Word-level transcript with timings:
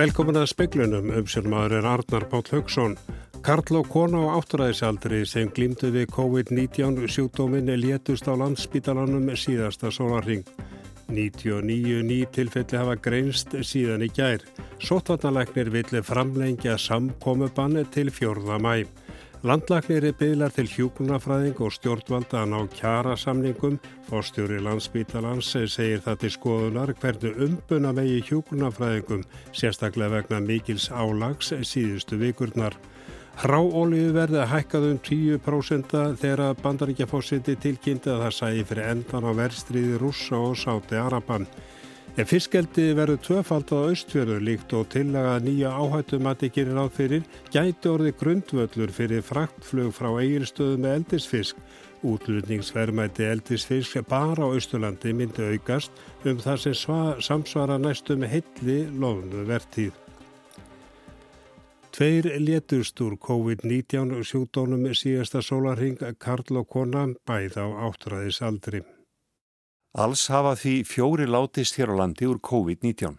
Velkomin 0.00 0.38
að 0.40 0.46
speklunum 0.48 1.10
um 1.12 1.26
sem 1.28 1.44
maður 1.52 1.74
er 1.76 1.86
Arnar 1.90 2.24
Páll 2.30 2.46
Haugsson. 2.54 2.94
Karl 3.44 3.76
og 3.76 3.90
kona 3.92 4.22
á 4.24 4.38
áttræðisaldri 4.38 5.18
sem 5.28 5.50
glýmdu 5.52 5.90
við 5.92 6.06
COVID-19 6.14 7.04
sjúkdómin 7.04 7.68
létust 7.82 8.24
á 8.24 8.32
landsspítalanum 8.32 9.28
síðasta 9.36 9.90
sólarring. 9.92 10.46
99 11.12 12.00
ný 12.08 12.22
tilfelli 12.32 12.80
hafa 12.80 12.96
greinst 12.96 13.52
síðan 13.60 14.06
í 14.06 14.08
gær. 14.16 14.40
Sotvarnalegnir 14.80 15.68
villi 15.74 16.00
framlengja 16.00 16.78
samkomubann 16.80 17.82
til 17.92 18.08
fjörða 18.08 18.56
mæ. 18.56 18.86
Landlagnir 19.40 20.04
er 20.04 20.12
bygglar 20.20 20.52
til 20.52 20.66
hjúkunafræðing 20.68 21.62
og 21.64 21.72
stjórnvalda 21.72 22.42
að 22.42 22.50
ná 22.52 22.58
kjara 22.74 23.14
samningum. 23.16 23.78
Fórstjóri 24.04 24.58
landsbítalans 24.60 25.54
segir 25.72 26.02
það 26.04 26.18
til 26.20 26.30
skoðunar 26.34 26.92
hvernig 27.00 27.40
umbuna 27.46 27.94
megi 27.96 28.18
hjúkunafræðingum, 28.28 29.24
sérstaklega 29.56 30.18
vegna 30.18 30.42
mikils 30.44 30.90
álags 30.92 31.54
síðustu 31.64 32.20
vikurnar. 32.20 32.76
Hráolíu 33.40 34.12
verði 34.12 34.44
hækkað 34.44 34.90
um 34.90 35.00
10% 35.08 35.96
þegar 36.20 36.60
bandaríkjafósiti 36.60 37.56
tilkynnti 37.64 38.12
að 38.12 38.26
það 38.26 38.38
sæði 38.42 38.68
fyrir 38.68 38.90
endan 38.92 39.24
á 39.24 39.32
verðstriði 39.40 40.02
rússa 40.04 40.36
og 40.36 40.60
sáti 40.60 41.00
Araban. 41.00 41.48
En 42.18 42.26
fiskeldi 42.26 42.88
verður 42.98 43.20
tvöfald 43.22 43.70
á 43.70 43.78
austfjörður 43.86 44.42
líkt 44.42 44.72
og 44.74 44.88
tillaga 44.90 45.36
nýja 45.44 45.70
áhættumati 45.70 46.50
gerir 46.50 46.80
áð 46.82 46.90
fyrir 46.96 47.22
gæti 47.54 47.90
orði 47.92 48.12
grundvöllur 48.18 48.90
fyrir 48.90 49.22
fraktflug 49.22 49.94
frá 49.94 50.10
eigilstöðu 50.18 50.80
með 50.82 50.96
eldisfisk. 50.98 51.62
Útlutningsverðmæti 52.02 53.28
eldisfisk 53.30 54.02
bara 54.10 54.48
á 54.48 54.56
Östurlandi 54.56 55.14
myndi 55.14 55.46
aukast 55.54 55.92
um 56.24 56.42
það 56.42 56.62
sem 56.64 56.78
sva, 56.82 57.00
samsvara 57.22 57.78
næstum 57.78 58.26
heilli 58.26 58.82
lofnu 58.90 59.46
verðtíð. 59.46 59.92
Tveir 61.94 62.32
létust 62.42 63.00
úr 63.04 63.18
COVID-19 63.18 64.22
sjúkdónum 64.24 64.88
síðasta 64.94 65.42
sólarhing 65.44 66.00
Karl 66.18 66.62
og 66.62 66.70
kona 66.70 67.10
bæð 67.26 67.60
á 67.60 67.66
áttræðisaldri. 67.90 68.82
Alls 69.90 70.28
hafa 70.30 70.52
því 70.54 70.84
fjóri 70.86 71.24
látist 71.26 71.74
hér 71.74 71.90
á 71.90 71.98
landi 71.98 72.22
úr 72.30 72.38
COVID-19. 72.38 73.16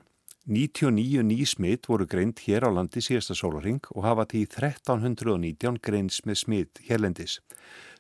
99 0.48 1.20
ný 1.20 1.44
smitt 1.44 1.84
voru 1.92 2.06
greint 2.08 2.40
hér 2.48 2.64
á 2.64 2.72
landi 2.72 3.04
síðasta 3.04 3.36
sólaring 3.36 3.84
og 3.92 4.06
hafa 4.08 4.24
því 4.32 4.46
1319 4.48 5.82
greins 5.84 6.22
með 6.24 6.38
smitt 6.40 6.80
hérlendis. 6.88 7.42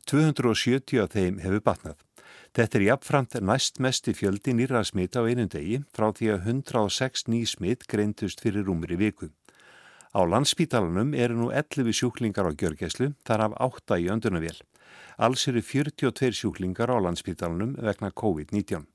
270 0.08 1.03
af 1.03 1.11
þeim 1.11 1.44
hefur 1.44 1.59
batnað. 1.67 1.99
Þetta 2.55 2.80
er 2.80 2.88
jafnframt 2.88 3.36
næst 3.44 3.83
mesti 3.83 4.16
fjöldi 4.16 4.55
nýra 4.55 4.86
smitt 4.88 5.19
á 5.19 5.27
einum 5.27 5.52
degi 5.52 5.83
frá 5.92 6.08
því 6.16 6.31
að 6.31 6.47
106 6.55 7.27
ný 7.27 7.44
smitt 7.44 7.83
greintust 7.92 8.39
fyrir 8.39 8.72
í 8.72 8.95
viku. 8.95 9.36
Á 10.16 10.23
landspítalanum 10.23 11.11
eru 11.11 11.36
nú 11.36 11.52
11 11.52 11.92
sjúklingar 11.92 12.47
á 12.47 12.55
gjörgæslu, 12.55 13.16
þar 13.27 13.52
af 13.52 13.52
8 13.59 13.99
í 13.99 14.08
öndunavél. 14.08 14.55
Alls 15.22 15.44
eru 15.45 15.61
42 15.61 16.33
sjúklingar 16.33 16.89
á 16.89 16.97
landspítalunum 16.97 17.75
vegna 17.77 18.09
COVID-19. 18.09 18.88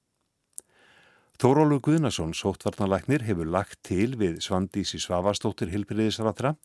Þórólu 1.38 1.78
Guðnason, 1.84 2.32
sóttvarnalæknir, 2.34 3.22
hefur 3.28 3.46
lagt 3.46 3.78
til 3.86 4.16
við 4.18 4.40
Svandísi 4.42 4.98
Svavarstóttir 4.98 5.70
Hilbriðisratra 5.70 6.56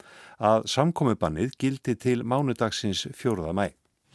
að 0.41 0.65
samkomubannið 0.71 1.53
gildi 1.61 1.93
til 1.93 2.23
mánudagsins 2.25 3.03
fjóruða 3.13 3.53
mæ. 3.53 3.67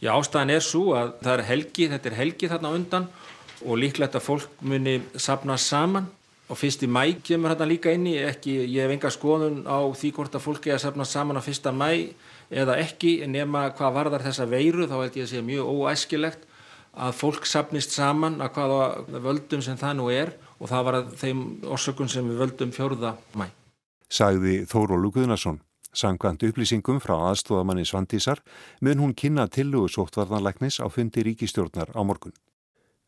Já, 0.03 0.11
ástæðan 0.17 0.51
er 0.57 0.67
svo 0.67 0.83
að 0.99 1.15
það 1.23 1.33
er 1.37 1.47
helgi, 1.53 1.89
þetta 1.95 2.11
er 2.11 2.19
helgi 2.19 2.51
þarna 2.51 2.75
undan 2.81 3.09
og 3.63 3.79
líklegt 3.79 4.19
að 4.19 4.27
fólk 4.27 4.61
muni 4.67 4.99
sapna 5.15 5.55
saman 5.55 6.11
og 6.51 6.59
fyrst 6.59 6.83
í 6.83 6.91
mæ 6.91 7.21
kemur 7.23 7.55
þetta 7.55 7.71
líka 7.71 7.95
inn 7.95 8.09
í, 8.11 8.17
ekki, 8.19 8.65
ég 8.67 8.83
hef 8.83 8.97
enga 8.97 9.15
skoðun 9.15 9.63
á 9.63 9.79
því 9.95 10.11
hvort 10.19 10.35
að 10.35 10.43
fólki 10.43 10.73
er 10.73 10.81
að 10.81 10.89
sapna 10.89 11.07
saman 11.07 11.39
á 11.39 11.47
fyrsta 11.47 11.71
mæ 11.71 12.11
eða 12.49 12.77
ekki 12.81 13.19
nema 13.27 13.67
hvað 13.77 13.95
varðar 13.99 14.25
þessa 14.27 14.47
veiru 14.49 14.87
þá 14.87 14.97
held 15.01 15.19
ég 15.19 15.27
að 15.27 15.31
sé 15.33 15.43
mjög 15.45 15.71
óæskilegt 15.73 16.47
að 16.97 17.13
fólk 17.19 17.45
sapnist 17.45 17.93
saman 17.93 18.39
að 18.41 18.53
hvaða 18.55 19.21
völdum 19.21 19.61
sem 19.61 19.77
það 19.77 19.97
nú 19.99 20.09
er 20.13 20.33
og 20.57 20.71
það 20.71 20.85
var 20.87 20.99
að 21.01 21.13
þeim 21.21 21.43
orsökun 21.75 22.09
sem 22.09 22.25
við 22.25 22.41
völdum 22.41 22.73
fjórða 22.73 23.13
mæ. 23.37 23.49
Sagði 24.09 24.63
Þórólu 24.69 25.11
Guðnason. 25.13 25.61
Sangkvæmt 25.97 26.43
upplýsingum 26.45 26.99
frá 27.01 27.15
aðstóðamanni 27.31 27.85
Svandísar 27.87 28.41
mun 28.85 29.01
hún 29.01 29.15
kynna 29.17 29.47
tillugu 29.49 29.89
sóttvarnarleiknis 29.89 30.77
á 30.83 30.85
fundi 30.93 31.23
ríkistjórnar 31.25 31.93
á 31.93 32.01
morgun. 32.05 32.35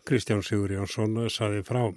Kristján 0.07 0.41
Sigur 0.45 0.71
Jónsson 0.73 1.27
saði 1.29 1.61
frá. 1.65 1.91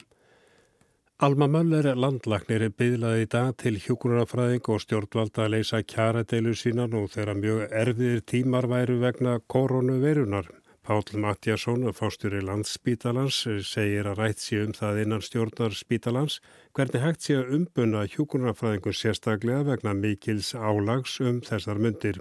Alma 1.22 1.46
Möller 1.46 1.86
landlagnir 1.94 2.64
bygglaði 2.74 3.22
í 3.22 3.26
dag 3.30 3.52
til 3.62 3.76
hjókunarafræðing 3.78 4.64
og 4.74 4.80
stjórnvalda 4.82 5.44
að 5.44 5.52
leysa 5.52 5.78
kjaradeilu 5.86 6.54
sínan 6.58 6.96
og 6.98 7.12
þeirra 7.12 7.36
mjög 7.38 7.76
erfiðir 7.78 8.24
tímar 8.32 8.66
væru 8.66 8.96
vegna 9.04 9.36
koronavirunar. 9.54 10.48
Pál 10.82 11.04
Matjasson, 11.22 11.86
fástjóri 11.94 12.42
landsspítalans, 12.42 13.38
segir 13.62 14.10
að 14.10 14.18
rætt 14.18 14.42
sé 14.42 14.64
um 14.64 14.74
það 14.74 15.00
innan 15.04 15.22
stjórnar 15.22 15.78
spítalans 15.78 16.40
hvernig 16.74 17.06
hægt 17.06 17.22
sé 17.28 17.38
að 17.38 17.54
umbuna 17.60 18.02
hjókunarafræðingu 18.16 18.90
sérstaklega 18.90 19.62
vegna 19.70 19.94
mikils 19.94 20.56
álags 20.58 21.20
um 21.22 21.38
þessar 21.38 21.78
myndir. 21.78 22.18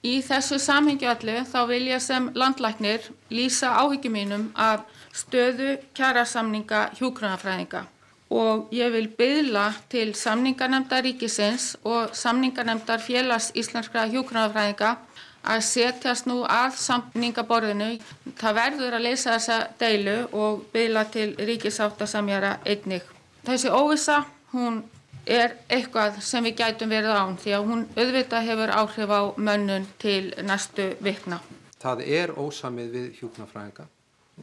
Í 0.00 0.20
þessu 0.24 0.56
samhengju 0.56 1.08
allu 1.10 1.40
þá 1.44 1.60
vil 1.68 1.82
ég 1.90 2.00
sem 2.00 2.30
landlæknir 2.32 3.10
lýsa 3.28 3.74
áhyggjum 3.82 4.14
mínum 4.16 4.44
af 4.56 4.86
stöðu 5.12 5.74
kjærasamninga 5.94 6.86
hjókrunafræðinga 6.96 7.82
og 8.30 8.70
ég 8.72 8.92
vil 8.94 9.08
byðla 9.18 9.66
til 9.90 10.14
samningarnemndar 10.14 11.02
ríkisins 11.04 11.74
og 11.84 12.14
samningarnemndar 12.14 13.02
félags 13.02 13.50
íslenskra 13.58 14.06
hjókrunafræðinga 14.12 14.94
að 15.42 15.64
setjast 15.66 16.28
nú 16.28 16.42
að 16.44 16.76
samningaborðinu. 16.78 17.90
Það 18.38 18.56
verður 18.60 18.96
að 18.96 19.04
leysa 19.08 19.34
þessa 19.36 19.58
deilu 19.80 20.16
og 20.36 20.64
byðla 20.72 21.04
til 21.12 21.28
ríkisáttasamjara 21.48 22.58
einnig. 22.64 23.02
Þessi 23.46 23.72
óvisa, 23.72 24.24
hún 24.52 24.82
er 25.30 25.54
eitthvað 25.70 26.18
sem 26.26 26.44
við 26.48 26.56
gætum 26.60 26.90
verið 26.90 27.14
án 27.14 27.36
því 27.38 27.54
að 27.56 27.66
hún 27.70 27.86
auðvitað 27.96 28.46
hefur 28.48 28.72
áhrif 28.74 29.14
á 29.14 29.22
mönnun 29.38 29.86
til 30.02 30.32
næstu 30.42 30.90
vikna. 31.00 31.40
Það 31.80 32.04
er 32.06 32.32
ósamið 32.36 32.94
við 32.96 33.06
hjúknarfræðinga. 33.20 33.86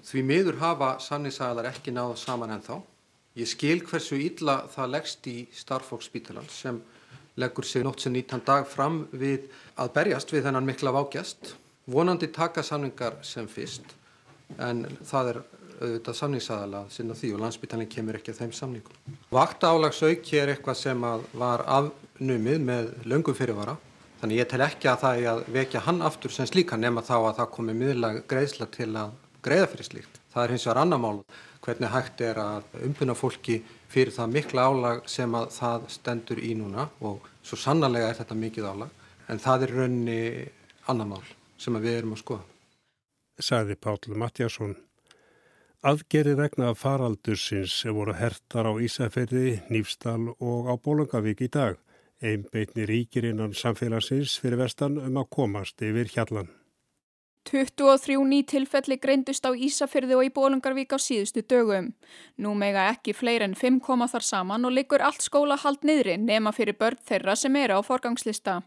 Því 0.08 0.24
miður 0.30 0.60
hafa 0.62 0.92
sanninsæðar 1.02 1.70
ekki 1.72 1.94
náðu 1.94 2.18
saman 2.22 2.54
en 2.56 2.64
þá. 2.66 2.76
Ég 3.38 3.50
skil 3.50 3.82
hversu 3.86 4.18
illa 4.18 4.64
það 4.74 4.94
leggst 4.96 5.28
í 5.30 5.38
starffóksspítalan 5.54 6.48
sem 6.50 6.80
leggur 7.38 7.66
sig 7.66 7.84
nótt 7.86 8.02
sem 8.02 8.14
nýttan 8.16 8.42
dag 8.46 8.66
fram 8.66 9.04
við 9.12 9.52
að 9.78 9.94
berjast 9.94 10.34
við 10.34 10.48
þennan 10.48 10.66
mikla 10.66 10.94
vágjast. 10.96 11.54
Vonandi 11.86 12.32
taka 12.34 12.64
samningar 12.66 13.20
sem 13.22 13.46
fyrst 13.48 13.94
en 14.58 14.86
það 15.06 15.34
er 15.34 15.40
auðvitað 15.82 16.18
samningsaðala 16.20 16.84
sinna 16.94 17.16
því 17.18 17.34
og 17.36 17.44
landsbyttalinn 17.44 17.92
kemur 17.92 18.18
ekki 18.20 18.34
að 18.34 18.42
þeim 18.42 18.54
samningum. 18.58 19.18
Vakta 19.34 19.72
álagsauk 19.74 20.32
er 20.34 20.54
eitthvað 20.54 20.80
sem 20.80 21.06
var 21.42 21.64
afnumið 21.66 22.64
með 22.70 22.90
löngum 23.06 23.38
fyrirvara 23.38 23.78
þannig 24.22 24.42
ég 24.42 24.50
tel 24.52 24.64
ekki 24.66 24.90
að 24.90 25.02
það 25.04 25.22
er 25.22 25.30
að 25.34 25.44
vekja 25.58 25.84
hann 25.86 26.02
aftur 26.06 26.34
sem 26.34 26.50
slíka 26.50 26.80
nema 26.80 27.06
þá 27.06 27.16
að 27.20 27.36
það 27.42 27.52
komi 27.58 27.78
miðlag 27.78 28.22
greiðsla 28.30 28.70
til 28.74 28.90
að 28.98 29.14
greiða 29.46 29.70
fyrir 29.74 29.90
slíkt. 29.92 30.22
Það 30.34 30.44
er 30.44 30.54
hins 30.56 30.68
vegar 30.68 30.82
annar 30.82 31.02
mál 31.02 31.20
hvernig 31.66 31.92
hægt 31.92 32.22
er 32.24 32.40
að 32.42 32.78
umbuna 32.86 33.16
fólki 33.18 33.62
fyrir 33.92 34.14
það 34.16 34.34
mikla 34.34 34.68
álag 34.68 35.08
sem 35.10 35.34
að 35.38 35.50
það 35.56 35.88
stendur 35.94 36.42
í 36.42 36.54
núna 36.58 36.88
og 37.06 37.28
svo 37.46 37.60
sannarlega 37.60 38.12
er 38.12 38.20
þetta 38.22 38.40
mikið 38.42 38.70
álag 38.72 39.06
en 39.28 39.42
það 39.44 39.68
er 39.68 39.76
raunni 39.78 40.20
annar 40.88 41.12
mál 41.12 41.24
sem 41.58 41.78
við 41.82 42.00
erum 42.00 42.16
að 42.16 42.24
skoða. 42.24 42.46
Saði 43.38 43.76
Páll 43.78 44.18
Matjásson. 44.18 44.76
Aðgerri 45.88 46.34
vegna 46.36 46.74
faraldursins 46.76 47.72
voru 47.96 48.12
hertar 48.18 48.68
á 48.68 48.76
Ísafjörði, 48.76 49.62
Nýfstal 49.72 50.34
og 50.36 50.68
á 50.68 50.76
Bólungavík 50.76 51.46
í 51.46 51.48
dag. 51.48 51.78
Einbeitni 52.20 52.84
ríkir 52.90 53.30
innan 53.30 53.54
samfélagsins 53.56 54.34
fyrir 54.42 54.60
vestan 54.60 54.98
um 55.00 55.20
að 55.22 55.30
komast 55.38 55.80
yfir 55.80 56.12
hjallan. 56.12 56.50
23 57.48 58.20
ný 58.28 58.42
tilfelli 58.44 58.98
greindust 59.00 59.48
á 59.48 59.56
Ísafjörði 59.56 60.18
og 60.18 60.28
í 60.28 60.34
Bólungarvík 60.36 60.92
á 60.92 61.00
síðustu 61.00 61.46
dögum. 61.48 61.94
Nú 62.36 62.52
mega 62.52 62.90
ekki 62.92 63.16
fleir 63.16 63.46
en 63.48 63.56
5 63.56 63.80
koma 63.80 64.10
þar 64.12 64.28
saman 64.28 64.68
og 64.68 64.76
liggur 64.76 65.00
allt 65.00 65.24
skóla 65.24 65.56
hald 65.56 65.88
niðri 65.88 66.18
nema 66.20 66.52
fyrir 66.52 66.76
börn 66.76 67.00
þeirra 67.00 67.40
sem 67.40 67.56
eru 67.56 67.80
á 67.80 67.82
forgangslista. 67.88 68.60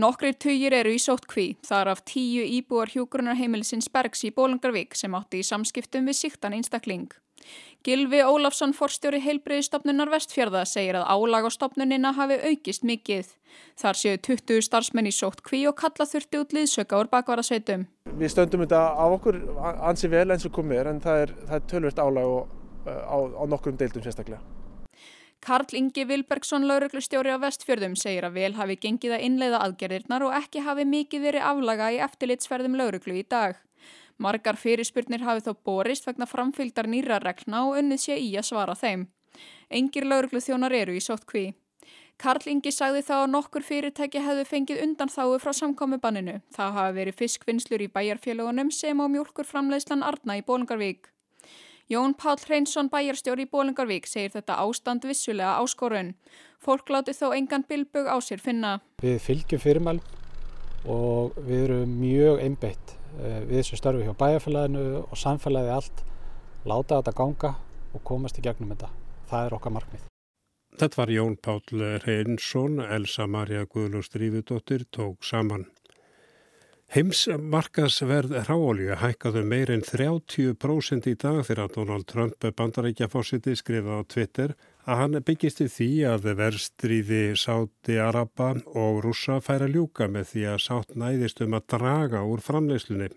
Nokkrir 0.00 0.38
tugir 0.40 0.72
eru 0.72 0.94
í 0.94 1.00
sóttkví, 1.00 1.58
þar 1.68 1.90
af 1.92 1.98
tíu 2.08 2.46
íbúar 2.48 2.88
hjúgrunarheimilisins 2.88 3.90
Bergs 3.92 4.22
í 4.24 4.30
Bólungarvík 4.32 4.96
sem 4.96 5.12
átti 5.12 5.42
í 5.42 5.44
samskiptum 5.44 6.08
við 6.08 6.16
síktan 6.16 6.56
einstakling. 6.56 7.10
Gilvi 7.84 8.22
Ólafsson, 8.24 8.72
forstjóri 8.72 9.20
heilbreyðistofnunar 9.20 10.08
Vestfjörða, 10.14 10.62
segir 10.70 10.96
að 10.96 11.10
álag 11.12 11.44
á 11.44 11.50
stopnunina 11.52 12.14
hafi 12.16 12.38
aukist 12.40 12.86
mikið. 12.88 13.34
Þar 13.82 14.00
séu 14.00 14.22
20 14.30 14.64
starfsmenn 14.64 15.10
í 15.10 15.12
sóttkví 15.12 15.66
og 15.68 15.76
kalla 15.82 16.08
þurfti 16.08 16.40
út 16.40 16.56
liðsöka 16.56 17.02
úr 17.02 17.12
bakvarasveitum. 17.12 17.84
Við 18.16 18.32
stöndum 18.32 18.64
þetta 18.64 18.80
á 18.96 19.04
okkur 19.10 19.42
ansi 19.74 20.08
vel 20.08 20.30
eins 20.30 20.48
og 20.48 20.56
komir 20.56 20.88
en 20.88 21.04
það 21.04 21.26
er, 21.26 21.36
það 21.50 21.58
er 21.58 21.70
tölvert 21.74 22.00
álag 22.00 22.32
á, 22.32 22.38
á, 23.12 23.16
á 23.28 23.44
nokkrum 23.44 23.76
deildum 23.76 24.06
sérstaklega. 24.06 24.40
Karl 25.42 25.74
Ingi 25.74 26.04
Vilbergsson, 26.06 26.68
lauruglustjóri 26.70 27.32
á 27.34 27.38
Vestfjörðum, 27.42 27.96
segir 27.98 28.22
að 28.28 28.36
vel 28.38 28.52
hafi 28.54 28.76
gengið 28.78 29.16
að 29.16 29.24
innleiða 29.26 29.58
aðgerðirnar 29.64 30.22
og 30.28 30.36
ekki 30.38 30.62
hafi 30.62 30.84
mikið 30.86 31.24
verið 31.26 31.46
aflaga 31.48 31.88
í 31.90 31.98
eftirlitsferðum 32.06 32.76
lauruglu 32.78 33.16
í 33.18 33.24
dag. 33.26 33.56
Margar 34.22 34.54
fyrirspurnir 34.60 35.24
hafi 35.26 35.42
þó 35.42 35.56
borist 35.66 36.06
vegna 36.06 36.28
framfylgdar 36.30 36.86
nýra 36.86 37.18
regna 37.18 37.64
og 37.66 37.80
unnið 37.80 38.04
sé 38.04 38.20
í 38.22 38.28
að 38.38 38.46
svara 38.52 38.76
þeim. 38.78 39.08
Engir 39.66 40.06
lauruglu 40.06 40.38
þjónar 40.44 40.76
eru 40.78 40.94
í 40.94 41.02
sótt 41.02 41.26
kví. 41.26 41.48
Karl 42.22 42.46
Ingi 42.52 42.70
sagði 42.70 43.02
þá 43.08 43.14
að 43.16 43.32
nokkur 43.32 43.66
fyrirtæki 43.66 44.22
hefðu 44.22 44.44
fengið 44.46 44.84
undan 44.84 45.10
þáu 45.10 45.40
frá 45.42 45.50
samkomi-banninu. 45.58 46.36
Það 46.54 46.76
hafi 46.78 46.96
verið 47.00 47.18
fiskvinnslur 47.18 47.82
í 47.82 47.90
bæjarfélagunum 47.90 48.70
sem 48.70 49.02
á 49.02 49.06
mjölkurframleyslan 49.10 50.06
Arna 50.06 50.38
í 50.38 50.46
Bólingarvík. 50.46 51.11
Jón 51.92 52.14
Pál 52.16 52.38
Hreinsson 52.40 52.88
bæjarstjóri 52.88 53.44
í 53.44 53.50
Bólingarvík 53.52 54.06
segir 54.08 54.30
þetta 54.32 54.54
ástand 54.62 55.04
vissulega 55.04 55.58
áskorun. 55.60 56.14
Fólk 56.62 56.88
láti 56.94 57.12
þó 57.12 57.34
engan 57.36 57.66
bilbög 57.68 58.08
á 58.08 58.16
sér 58.24 58.40
finna. 58.40 58.78
Við 59.02 59.18
fylgjum 59.20 59.60
fyrirmælum 59.60 60.88
og 60.88 61.36
við 61.36 61.64
erum 61.66 61.92
mjög 62.00 62.40
einbeitt 62.46 62.94
eh, 63.20 63.42
við 63.50 63.66
sem 63.68 63.80
starfum 63.80 64.06
hjá 64.06 64.16
bæjarfélaginu 64.22 64.86
og 65.02 65.20
samfélagi 65.20 65.74
allt. 65.74 66.02
Láta 66.64 67.02
þetta 67.02 67.16
ganga 67.18 67.52
og 67.92 68.04
komast 68.08 68.40
í 68.40 68.46
gegnum 68.46 68.72
þetta. 68.72 68.88
Það 69.28 69.50
er 69.50 69.58
okkar 69.58 69.76
markmið. 69.76 70.08
Þetta 70.80 71.02
var 71.02 71.12
Jón 71.12 71.36
Pál 71.44 71.60
Hreinsson, 72.06 72.80
Elsa 72.80 73.28
Maria 73.28 73.66
Guðlust 73.68 74.16
Rífudóttir 74.16 74.86
tók 74.88 75.28
saman. 75.28 75.68
Heimsmarkasverð 76.92 78.34
ráolju 78.44 78.98
hækkaðu 79.00 79.40
meir 79.48 79.70
en 79.72 79.80
30% 79.80 81.06
í 81.08 81.14
dag 81.16 81.38
þegar 81.48 81.70
Donald 81.72 82.04
Trump 82.10 82.44
bandarækjafósiti 82.58 83.54
skrifaði 83.56 83.96
á 83.96 84.10
Twitter 84.12 84.52
að 84.84 85.00
hann 85.00 85.16
byggist 85.24 85.62
í 85.64 85.70
því 85.72 85.88
að 86.10 86.28
verðstríði 86.42 87.22
Sáti 87.40 87.96
Araba 87.96 88.50
og 88.76 89.00
Rúsa 89.06 89.38
færa 89.40 89.70
ljúka 89.72 90.10
með 90.12 90.34
því 90.34 90.44
að 90.52 90.62
sátt 90.66 90.92
næðist 90.92 91.40
um 91.40 91.56
að 91.56 91.66
draga 91.78 92.26
úr 92.28 92.44
framleyslunni. 92.44 93.08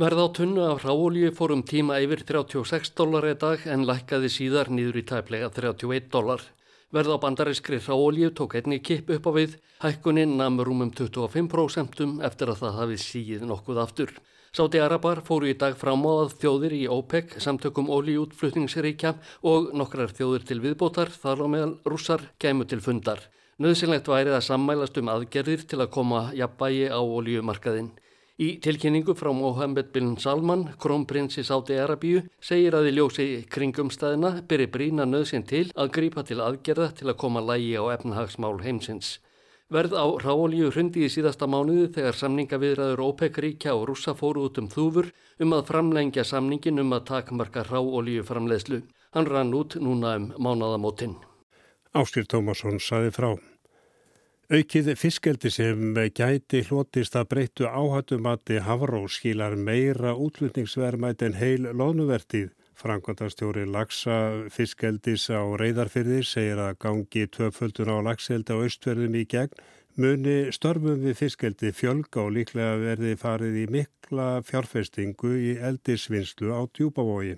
Verð 0.00 0.24
á 0.24 0.26
tunnu 0.40 0.64
af 0.70 0.86
ráolju 0.88 1.34
fórum 1.36 1.66
tíma 1.68 2.00
yfir 2.00 2.24
36 2.24 2.96
dólar 2.96 3.28
eða 3.34 3.42
dag 3.50 3.68
en 3.68 3.84
lækkaði 3.84 4.32
síðar 4.32 4.72
nýður 4.72 5.02
í 5.02 5.08
tæplega 5.12 5.52
31 5.52 6.08
dólar. 6.08 6.40
Verð 6.88 7.12
á 7.12 7.18
bandarískri 7.20 7.76
ráolíu 7.84 8.30
tók 8.32 8.54
einni 8.56 8.78
kipp 8.80 9.10
upp 9.12 9.26
á 9.28 9.32
við, 9.36 9.58
hækkuninn 9.84 10.38
namur 10.40 10.70
rúmum 10.70 10.88
25% 10.88 12.24
eftir 12.24 12.48
að 12.48 12.62
það 12.62 12.78
hafi 12.80 12.96
síð 13.02 13.44
nokkuð 13.44 13.80
aftur. 13.82 14.14
Sáti 14.56 14.80
Arabar 14.80 15.20
fóru 15.20 15.50
í 15.50 15.56
dag 15.60 15.76
fram 15.76 16.06
á 16.08 16.24
að 16.24 16.38
þjóðir 16.40 16.74
í 16.78 16.86
OPEC, 16.88 17.36
samtökum 17.44 17.92
ólíútflutningsríkja 17.92 19.12
og 19.44 19.68
nokkrar 19.76 20.16
þjóðir 20.16 20.48
til 20.48 20.60
viðbótar 20.64 21.12
þar 21.12 21.44
á 21.44 21.46
meðal 21.52 21.74
rússar 21.84 22.24
kæmu 22.40 22.64
til 22.64 22.80
fundar. 22.80 23.20
Nauðsynlegt 23.60 24.08
værið 24.08 24.38
að 24.38 24.46
sammælast 24.48 24.96
um 24.96 25.12
aðgerðir 25.12 25.68
til 25.68 25.82
að 25.84 25.92
koma 25.92 26.30
jafnbægi 26.40 26.88
á 26.88 27.00
ólíumarkaðinn. 27.04 27.92
Í 28.38 28.60
tilkynningu 28.62 29.16
frá 29.18 29.32
Mohammed 29.34 29.88
bin 29.90 30.12
Salman, 30.22 30.60
krónprins 30.78 31.40
í 31.40 31.42
Sáti 31.42 31.74
Arabíu, 31.74 32.20
segir 32.38 32.76
að 32.78 32.86
í 32.86 32.92
ljósi 32.94 33.24
kringumstæðina 33.50 34.44
byrji 34.46 34.68
brína 34.76 35.06
nöðsinn 35.10 35.42
til 35.42 35.64
að 35.74 35.90
grípa 35.96 36.22
til 36.28 36.38
aðgerða 36.44 36.92
til 37.00 37.08
að 37.10 37.18
koma 37.18 37.42
lægi 37.42 37.74
á 37.74 37.90
efnahagsmál 37.96 38.60
heimsins. 38.62 39.16
Verð 39.74 39.98
á 39.98 40.06
ráolíu 40.22 40.70
hrundi 40.70 41.02
í 41.02 41.10
síðasta 41.10 41.50
mánuðu 41.50 41.90
þegar 41.98 42.20
samningaviðræður 42.20 43.04
OPEC-ríkja 43.08 43.74
og 43.74 43.88
rúsa 43.90 44.14
fóru 44.14 44.46
út 44.46 44.62
um 44.62 44.70
þúfur 44.70 45.10
um 45.42 45.58
að 45.58 45.66
framlengja 45.74 46.22
samningin 46.22 46.78
um 46.78 46.94
að 46.94 47.08
takmarka 47.10 47.66
ráolíu 47.66 48.22
framleiðslu. 48.22 48.84
Hann 49.18 49.26
rann 49.26 49.50
út 49.50 49.80
núna 49.82 50.14
um 50.14 50.30
mánadamótin. 50.38 51.18
Áskil 51.90 52.30
Tómasson 52.30 52.78
saði 52.78 53.10
frá. 53.10 53.32
Aukið 54.48 54.94
fiskeldi 54.96 55.50
sem 55.52 55.90
gæti 56.16 56.62
hlotist 56.64 57.18
að 57.20 57.26
breyttu 57.28 57.66
áhættumati 57.68 58.62
Havró 58.64 59.02
skilar 59.12 59.58
meira 59.60 60.14
útlutningsverðmætt 60.16 61.24
en 61.26 61.34
heil 61.36 61.66
loðnuvertið. 61.76 62.54
Frankvandastjóri 62.80 63.66
Laksa 63.68 64.16
fiskeldis 64.48 65.26
á 65.28 65.44
reyðarfyrðir 65.60 66.24
segir 66.24 66.62
að 66.64 66.78
gangi 66.80 67.26
töföldun 67.28 67.92
á 67.92 68.00
lagseldi 68.06 68.56
á 68.56 68.64
austverðum 68.64 69.18
í 69.20 69.26
gegn 69.28 69.60
muni 70.00 70.38
störfum 70.56 71.04
við 71.04 71.20
fiskeldi 71.20 71.74
fjölga 71.76 72.24
og 72.24 72.32
líklega 72.38 72.80
verði 72.86 73.12
farið 73.20 73.60
í 73.66 73.66
mikla 73.76 74.30
fjárfestingu 74.48 75.34
í 75.36 75.52
eldisvinnslu 75.60 76.56
á 76.56 76.64
djúbavogi. 76.72 77.36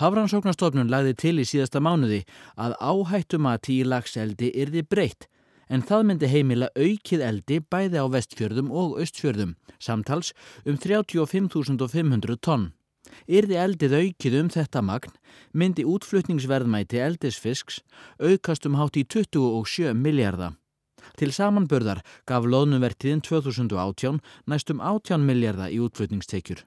Hafrannsóknastofnun 0.00 0.88
lagði 0.88 1.18
til 1.20 1.36
í 1.44 1.46
síðasta 1.52 1.84
mánuði 1.84 2.24
að 2.56 2.80
áhættumati 2.80 3.82
í 3.82 3.86
lagseldi 3.92 4.54
yrði 4.56 4.88
breytt 4.88 5.28
en 5.68 5.82
það 5.82 6.06
myndi 6.08 6.30
heimila 6.30 6.70
aukið 6.76 7.24
eldi 7.28 7.60
bæði 7.72 8.00
á 8.00 8.06
vestfjörðum 8.10 8.72
og 8.72 8.98
östfjörðum, 9.04 9.54
samtals 9.78 10.32
um 10.64 10.76
35.500 10.78 12.40
tonn. 12.40 12.72
Yrði 13.28 13.56
eldið 13.60 13.94
aukið 14.00 14.36
um 14.40 14.50
þetta 14.52 14.82
magn, 14.82 15.14
myndi 15.52 15.84
útflutningsverðmæti 15.86 17.00
eldisfisks 17.04 17.80
aukast 18.18 18.66
um 18.66 18.78
hátt 18.80 18.98
í 19.00 19.04
27 19.04 19.94
miljardar. 19.94 20.56
Til 21.20 21.30
samanbörðar 21.36 22.00
gaf 22.26 22.46
loðnuvertiðin 22.48 23.20
2018 23.22 24.22
næstum 24.50 24.80
18 24.80 25.26
miljardar 25.26 25.72
í 25.72 25.82
útflutningstekjur. 25.84 26.64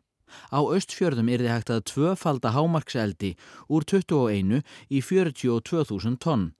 Á 0.51 0.59
östfjörðum 0.59 1.31
yrði 1.31 1.49
hægt 1.51 1.71
að 1.73 1.85
tvöfalda 1.91 2.53
hámarkseldi 2.55 3.33
úr 3.71 3.85
21 3.87 4.61
í 4.91 5.01
42.000 5.01 6.19
tonn. 6.23 6.51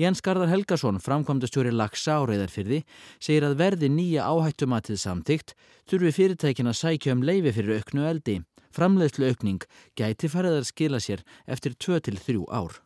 Jens 0.00 0.22
Garðar 0.24 0.52
Helgason, 0.52 1.00
framkvæmdastjóri 1.02 1.72
Laxa 1.74 2.18
á 2.18 2.22
reyðarfyrði, 2.28 2.82
segir 3.22 3.46
að 3.48 3.58
verði 3.60 3.90
nýja 3.92 4.28
áhættumatið 4.28 5.00
samtíkt 5.02 5.54
þurfi 5.90 6.14
fyrirtækin 6.18 6.70
að 6.70 6.80
sækja 6.80 7.16
um 7.16 7.24
leifi 7.26 7.54
fyrir 7.56 7.80
auknu 7.80 8.06
eldi. 8.08 8.38
Framleiðslu 8.72 9.28
aukning 9.28 9.64
gæti 9.98 10.30
farið 10.32 10.60
að 10.60 10.68
skila 10.70 11.00
sér 11.02 11.24
eftir 11.46 11.76
2-3 11.76 12.46
ár. 12.48 12.78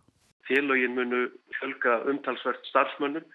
Félögin 0.47 0.95
munu 0.95 1.27
fjölga 1.59 2.01
umtalsvert 2.11 2.67
starfsmönnum. 2.71 3.27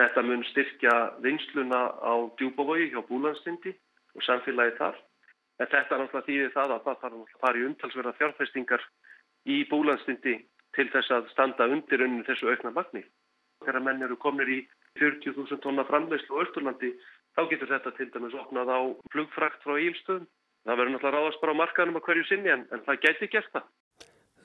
Þetta 0.00 0.22
mun 0.24 0.42
styrkja 0.48 0.94
vinsluna 1.22 1.80
á 2.00 2.14
djúbavogi 2.40 2.90
hjá 2.92 3.02
búlandstindi 3.08 3.74
og 4.16 4.24
samfélagi 4.26 4.78
þar. 4.78 4.96
En 5.60 5.68
þetta 5.68 5.94
er 5.94 6.00
náttúrulega 6.00 6.26
þýðið 6.28 6.54
það 6.54 6.74
að 6.74 6.84
það 6.86 7.00
þarf 7.02 7.18
að 7.20 7.40
fara 7.42 7.60
í 7.60 7.64
umtalsverða 7.68 8.14
fjárfestingar 8.18 8.86
í 9.44 9.56
búlandstindi 9.70 10.36
til 10.80 10.88
þess 10.94 11.12
að 11.12 11.30
standa 11.34 11.68
undir 11.68 12.04
önni 12.06 12.24
þessu 12.24 12.48
aukna 12.48 12.72
magni. 12.72 13.04
Þegar 13.60 13.84
menn 13.84 14.04
eru 14.06 14.16
komnir 14.16 14.48
í 14.48 14.60
40.000 14.98 15.60
tonna 15.60 15.84
framleyslu 15.84 16.40
á 16.40 16.42
Östurlandi 16.46 16.94
þá 17.36 17.42
getur 17.50 17.68
þetta 17.74 17.92
til 17.98 18.08
dæmis 18.14 18.36
opnað 18.40 18.72
á 18.72 18.80
flugfrakt 19.12 19.60
frá 19.66 19.76
ílstöðum. 19.76 20.24
Það 20.64 20.80
verður 20.80 20.94
náttúrulega 20.94 21.16
ráðast 21.16 21.42
bara 21.42 21.52
á 21.56 21.60
markanum 21.60 22.00
að 22.00 22.06
hverju 22.08 22.24
sinni 22.28 22.52
en, 22.52 22.64
en 22.72 22.82
það 22.86 23.02
gæti 23.04 23.28
gert 23.32 23.52
það. 23.52 23.68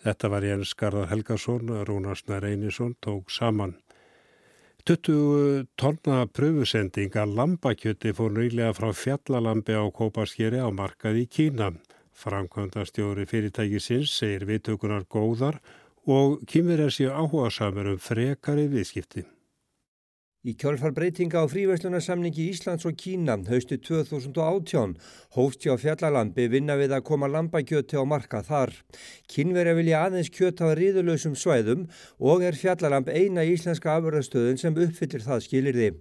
Þetta 0.05 0.29
var 0.31 0.45
Jens 0.45 0.75
Garðar 0.77 1.09
Helgason, 1.11 1.71
Rúnarsnær 1.87 2.45
Einarsson 2.45 2.93
tók 3.03 3.31
saman. 3.31 3.77
20 4.85 5.65
tonna 5.81 6.19
pröfusendinga 6.29 7.23
lambakjöti 7.25 8.11
fór 8.13 8.35
nýlega 8.35 8.75
frá 8.77 8.91
fjallalambi 8.93 9.73
á 9.73 9.83
Kópaskeri 9.89 10.59
á 10.61 10.69
markað 10.69 11.23
í 11.23 11.25
Kína. 11.25 11.71
Framkvæmdastjóri 12.15 13.25
fyrirtækisins 13.27 14.13
segir 14.19 14.45
viðtökunar 14.47 15.07
góðar 15.09 15.57
og 16.05 16.43
kýmverjar 16.45 16.93
séu 16.93 17.09
áhuga 17.09 17.49
samar 17.49 17.87
um 17.89 17.97
frekari 17.97 18.67
viðskipti. 18.69 19.25
Í 20.45 20.53
kjálfar 20.61 20.91
breytinga 20.93 21.41
á 21.41 21.49
fríverslunarsamningi 21.49 22.43
Íslands 22.51 22.85
og 22.85 22.93
Kína 23.01 23.39
haustu 23.47 23.79
2018 23.81 24.91
hófst 25.33 25.65
hjá 25.65 25.73
fjallalambi 25.81 26.45
vinna 26.53 26.75
við 26.77 26.93
að 26.93 27.07
koma 27.07 27.25
lambakjöti 27.33 27.97
á 27.97 28.05
marka 28.05 28.43
þar. 28.45 28.75
Kínverja 29.25 29.73
vilja 29.73 30.03
aðeins 30.05 30.29
kjöta 30.29 30.69
á 30.69 30.77
riðulösum 30.77 31.33
svæðum 31.33 31.87
og 32.21 32.45
er 32.45 32.53
fjallalamb 32.53 33.09
eina 33.09 33.41
íslenska 33.41 33.97
afurðastöðun 33.97 34.61
sem 34.61 34.77
uppfyllir 34.77 35.25
það 35.25 35.43
skilir 35.47 35.81
þið. 35.81 35.99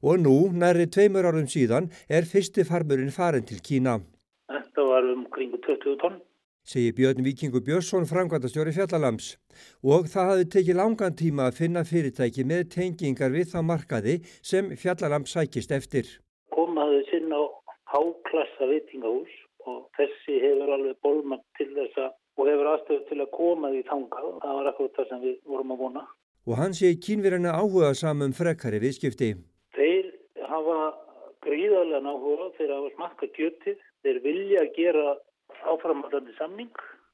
Og 0.00 0.24
nú, 0.24 0.38
næri 0.56 0.88
tveimur 0.88 1.28
árum 1.28 1.44
síðan, 1.44 1.92
er 2.08 2.24
fyrsti 2.24 2.64
farmurinn 2.64 3.12
farin 3.12 3.44
til 3.44 3.60
Kína. 3.60 4.00
Þetta 4.48 4.88
var 4.88 5.12
um 5.12 5.28
kringu 5.36 5.60
20 5.68 6.00
tonn 6.00 6.16
segir 6.72 6.94
Björn 6.96 7.24
Vikingur 7.26 7.62
Björnsson 7.66 8.08
framkvæmdastjóri 8.08 8.72
Fjallalams 8.76 9.34
og 9.84 10.08
það 10.12 10.30
hafi 10.30 10.48
tekið 10.54 10.78
langan 10.80 11.16
tíma 11.18 11.50
að 11.50 11.58
finna 11.60 11.84
fyrirtæki 11.88 12.46
með 12.48 12.64
tengingar 12.76 13.34
við 13.34 13.52
þá 13.52 13.60
markaði 13.70 14.16
sem 14.40 14.72
Fjallalams 14.80 15.34
sækist 15.36 15.74
eftir. 15.76 16.08
Komaðu 16.54 17.02
sinna 17.10 17.38
á 17.38 17.44
háklassa 17.92 18.68
veitingahús 18.70 19.32
og 19.68 19.84
þessi 19.98 20.40
hefur 20.42 20.72
alveg 20.76 20.98
bólmagt 21.04 21.46
til 21.58 21.68
þessa 21.76 22.10
og 22.38 22.48
hefur 22.48 22.70
aðstöðu 22.72 23.04
til 23.10 23.20
að 23.20 23.32
koma 23.36 23.70
því 23.72 23.82
þangað. 23.90 24.28
Það 24.42 24.58
var 24.58 24.70
akkurat 24.72 24.98
það 24.98 25.08
sem 25.10 25.22
við 25.26 25.36
vorum 25.52 25.74
að 25.74 25.82
vona. 25.84 26.04
Og 26.48 26.58
hann 26.58 26.74
sé 26.74 26.94
kínverðina 26.98 27.52
áhuga 27.54 27.92
samum 27.94 28.32
frekari 28.34 28.80
viðskipti. 28.82 29.34
Þeir 29.76 30.08
hafa 30.48 30.78
gríðarlega 31.44 32.14
áhuga 32.14 32.48
fyrir 32.56 32.74
að 32.78 32.88
smakka 32.96 33.28
kjötið. 33.36 33.84
Þeir 34.02 34.18
vilja 34.24 34.64
gera 34.74 35.04
áframhaldandi 35.62 36.34
samning. 36.38 36.72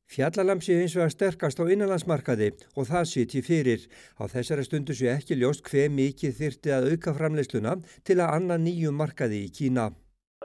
Fjallalamb 0.09 0.63
sé 0.65 0.79
eins 0.81 0.95
og 0.97 1.05
að 1.05 1.13
sterkast 1.13 1.59
á 1.61 1.65
innanlandsmarkaði 1.69 2.55
og 2.81 2.87
það 2.89 3.09
sýti 3.11 3.43
fyrir. 3.45 3.83
Á 4.17 4.25
þessari 4.33 4.65
stundu 4.65 4.97
sé 4.97 5.11
ekki 5.13 5.37
ljóst 5.37 5.69
hver 5.69 5.91
mikið 5.93 6.39
þyrti 6.39 6.73
að 6.73 6.89
auka 6.95 7.13
framleysluna 7.19 7.75
til 8.09 8.17
að 8.17 8.33
anna 8.39 8.57
nýjum 8.57 8.97
markaði 8.97 9.43
í 9.45 9.53
Kína. 9.59 9.91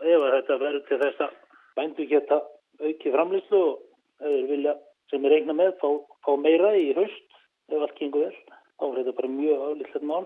Ef 0.03 0.27
þetta 0.35 0.59
verður 0.65 0.83
til 0.89 0.99
þess 1.05 1.23
að 1.23 1.37
bændu 1.79 2.09
geta 2.11 2.41
auki 2.83 3.15
framleyslu 3.15 3.61
og 3.69 4.27
eða 4.27 4.43
vilja 4.51 4.75
sem 5.11 5.25
er 5.27 5.37
eigna 5.37 5.55
með 5.55 5.71
fá, 5.79 5.89
fá 6.25 6.33
meira 6.43 6.75
í 6.75 6.91
haust 6.97 7.39
ef 7.71 7.79
allt 7.79 7.97
gengur 7.99 8.27
vel, 8.27 8.35
þá 8.79 8.85
er 8.89 8.97
þetta 8.99 9.17
bara 9.19 9.33
mjög 9.39 9.65
aflýttilegt 9.69 10.09
mál. 10.11 10.25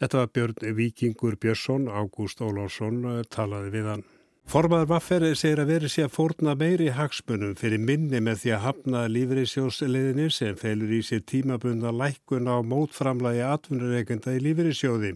Þetta 0.00 0.20
var 0.20 0.32
Björn 0.36 0.76
Vikingur 0.76 1.36
Björnsson, 1.40 1.88
Ágúst 1.88 2.40
Ólásson 2.44 3.04
talaði 3.32 3.72
við 3.74 3.94
hann. 3.94 4.04
Formaður 4.48 4.88
Vaffer 4.90 5.24
segir 5.36 5.60
að 5.62 5.68
veri 5.70 5.88
sé 5.92 6.02
að 6.06 6.14
fórna 6.14 6.54
meiri 6.58 6.88
hagsmunum 6.96 7.52
fyrir 7.58 7.78
minni 7.78 8.20
með 8.24 8.40
því 8.42 8.52
að 8.56 8.64
hafna 8.64 9.02
lífeyrissjósleðinni 9.12 10.30
sem 10.32 10.56
felur 10.58 10.90
í 10.96 11.02
sér 11.06 11.22
tímabunda 11.28 11.92
lækkun 11.94 12.48
á 12.50 12.58
mótframlagi 12.64 13.44
atvinnureikenda 13.46 14.34
í 14.34 14.42
lífeyrissjóði. 14.46 15.12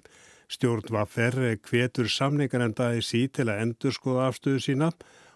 Stjórn 0.53 0.93
Vaffer 0.93 1.39
hvetur 1.67 2.11
samningarenda 2.13 2.93
í 2.95 3.03
sí 3.03 3.25
til 3.27 3.49
að 3.49 3.65
endur 3.65 3.97
skoða 3.97 4.29
afstöðu 4.29 4.63
sína 4.63 4.93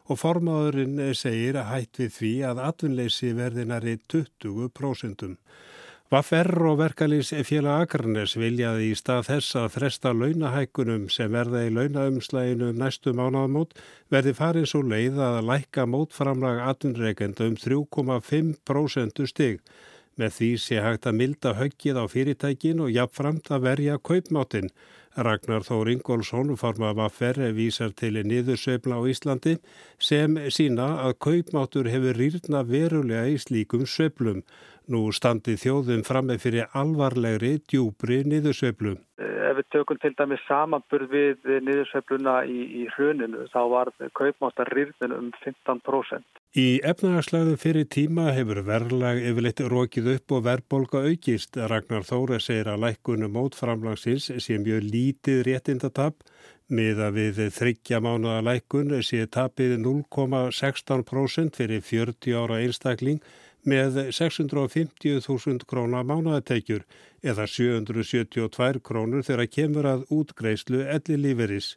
og 0.09 0.21
formaðurinn 0.21 1.01
segir 1.17 1.59
að 1.59 1.73
hætt 1.73 2.01
við 2.03 2.15
því 2.21 2.33
að 2.51 2.63
atvinnleysi 2.69 3.33
verðinari 3.37 3.99
20%. 4.13 5.35
Vaffer 6.09 6.49
og 6.65 6.79
verkalýs 6.81 7.35
félag 7.45 7.83
Akarnes 7.85 8.33
viljaði 8.41 8.87
í 8.89 8.95
stað 8.97 9.27
þess 9.27 9.57
að 9.61 9.67
fresta 9.75 10.13
launahækkunum 10.17 11.03
sem 11.13 11.35
verða 11.37 11.67
í 11.67 11.73
launaumslæginu 11.77 12.71
næstu 12.81 13.13
mánaðamót 13.13 13.77
verði 14.09 14.33
farið 14.39 14.65
svo 14.71 14.81
leið 14.89 15.21
að 15.21 15.43
lækka 15.51 15.85
mótframlag 15.85 16.63
atvinnreikenda 16.71 17.51
um 17.51 17.59
3,5% 17.61 19.29
stig. 19.29 19.61
Með 20.17 20.33
því 20.39 20.51
sé 20.65 20.81
hægt 20.81 21.11
að 21.13 21.19
milda 21.21 21.53
höggið 21.61 22.01
á 22.01 22.05
fyrirtækin 22.09 22.81
og 22.87 22.95
jafnframt 22.97 23.53
að 23.53 23.69
verja 23.69 24.01
kaupmáttin. 24.01 24.73
Ragnar 25.19 25.65
Þór 25.67 25.89
Ingólfsson 25.91 26.53
forma 26.61 26.93
Vaffer 26.95 27.41
vísar 27.57 27.91
til 27.99 28.21
niðursveifla 28.23 29.01
á 29.01 29.03
Íslandi 29.11 29.57
sem 29.99 30.37
sína 30.55 30.87
að 31.09 31.17
kaupmáttur 31.27 31.91
hefur 31.91 32.15
rýrna 32.21 32.63
verulega 32.69 33.27
í 33.27 33.39
slíkum 33.43 33.83
sveiflum. 33.83 34.45
Nú 34.87 35.09
standi 35.13 35.59
þjóðum 35.59 36.05
fram 36.07 36.31
með 36.31 36.45
fyrir 36.47 36.71
alvarlegri 36.79 37.59
djúbri 37.67 38.23
niðursveiflu. 38.31 38.95
Ef 39.49 39.57
við 39.57 39.69
tökum 39.73 40.01
til 40.03 40.13
dæmis 40.19 40.43
samanburð 40.49 41.13
við 41.15 41.47
niðursveifluna 41.65 42.43
í, 42.45 42.59
í 42.83 42.89
hruninu 42.95 43.47
þá 43.53 43.61
var 43.73 43.91
kaupmáttar 44.19 44.69
rýrnin 44.75 45.15
um 45.17 45.31
15%. 45.45 46.27
Í 46.59 46.81
efnahagslæðu 46.91 47.57
fyrir 47.61 47.89
tíma 47.93 48.31
hefur 48.37 48.63
verðlag 48.67 49.21
yfirleitt 49.21 49.63
rókið 49.73 50.13
upp 50.15 50.37
og 50.37 50.45
verðbolga 50.47 51.03
aukist. 51.09 51.57
Ragnar 51.73 52.07
Þóra 52.09 52.41
segir 52.43 52.71
að 52.73 52.85
lækkunum 52.87 53.35
mótframlagsins 53.37 54.31
sé 54.45 54.61
mjög 54.61 54.87
lítið 54.93 55.43
réttindatab. 55.49 56.17
Miða 56.69 57.09
við 57.15 57.47
þryggja 57.57 58.03
mánuða 58.05 58.43
lækkun 58.45 58.97
sé 59.01 59.23
tapið 59.33 59.79
0,16% 59.81 61.57
fyrir 61.57 61.85
40 61.85 62.37
ára 62.37 62.59
einstakling 62.65 63.23
með 63.69 63.99
650.000 64.17 65.67
krónar 65.69 66.07
mánuðateikjur 66.09 66.85
eða 67.23 67.47
772 67.51 68.83
krónur 68.85 69.25
þegar 69.27 69.51
kemur 69.53 69.89
að 69.91 70.07
útgreislu 70.15 70.85
elli 70.87 71.19
líferis. 71.21 71.75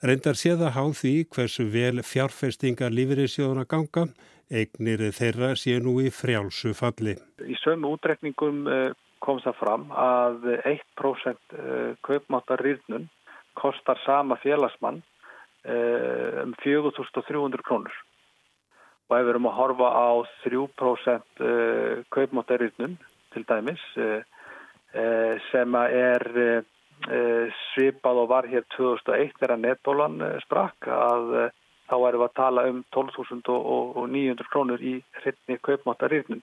Reyndar 0.00 0.38
séða 0.40 0.72
háð 0.72 0.94
því 1.02 1.14
hversu 1.34 1.66
vel 1.68 2.02
fjárfestingar 2.06 2.92
líferisjóðuna 2.94 3.66
ganga, 3.68 4.06
eignir 4.50 5.02
þeirra 5.12 5.52
sé 5.60 5.76
nú 5.78 5.98
í 6.00 6.08
frjálsu 6.10 6.72
falli. 6.74 7.18
Í 7.44 7.56
sömu 7.60 7.92
útrekningum 7.94 8.66
eh, 8.66 8.92
kom 9.20 9.42
það 9.44 9.58
fram 9.60 9.88
að 9.92 10.48
1% 10.56 11.56
eh, 11.58 11.90
kaupmáttar 12.06 12.64
rýrnun 12.64 13.10
kostar 13.60 14.00
sama 14.06 14.38
félagsmann 14.40 15.02
eh, 15.68 16.40
um 16.44 16.54
4.300 16.64 17.66
krónur 17.68 18.00
og 19.10 19.16
ef 19.18 19.24
við 19.24 19.32
erum 19.32 19.48
að 19.50 19.56
horfa 19.58 19.88
á 19.90 20.10
3% 20.44 21.40
uh, 21.42 22.02
kaupmáttarirnun 22.14 22.98
til 23.34 23.46
dæmis 23.48 23.82
uh, 23.98 24.20
uh, 24.94 25.34
sem 25.50 25.80
er 25.82 26.28
svipað 27.00 28.18
og 28.20 28.26
var 28.28 28.44
hér 28.44 28.60
2001 28.74 29.38
þegar 29.40 29.56
netbólan 29.56 30.18
sprakk 30.42 30.84
að 30.92 31.30
þá 31.88 31.94
erum 31.96 32.20
við 32.20 32.24
að 32.26 32.34
tala 32.36 32.64
um 32.68 32.82
12.900 32.92 34.50
krónur 34.52 34.84
í 34.84 34.92
hreitni 35.22 35.56
kaupmáttarirnun. 35.64 36.42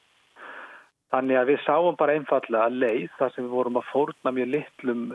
Þannig 1.14 1.38
að 1.38 1.52
við 1.52 1.62
sáum 1.62 2.00
bara 2.00 2.16
einfallega 2.18 2.74
leið 2.74 3.14
þar 3.20 3.36
sem 3.36 3.46
við 3.46 3.54
vorum 3.54 3.78
að 3.78 3.86
fórna 3.92 4.34
mjög 4.34 4.50
litlum 4.56 5.06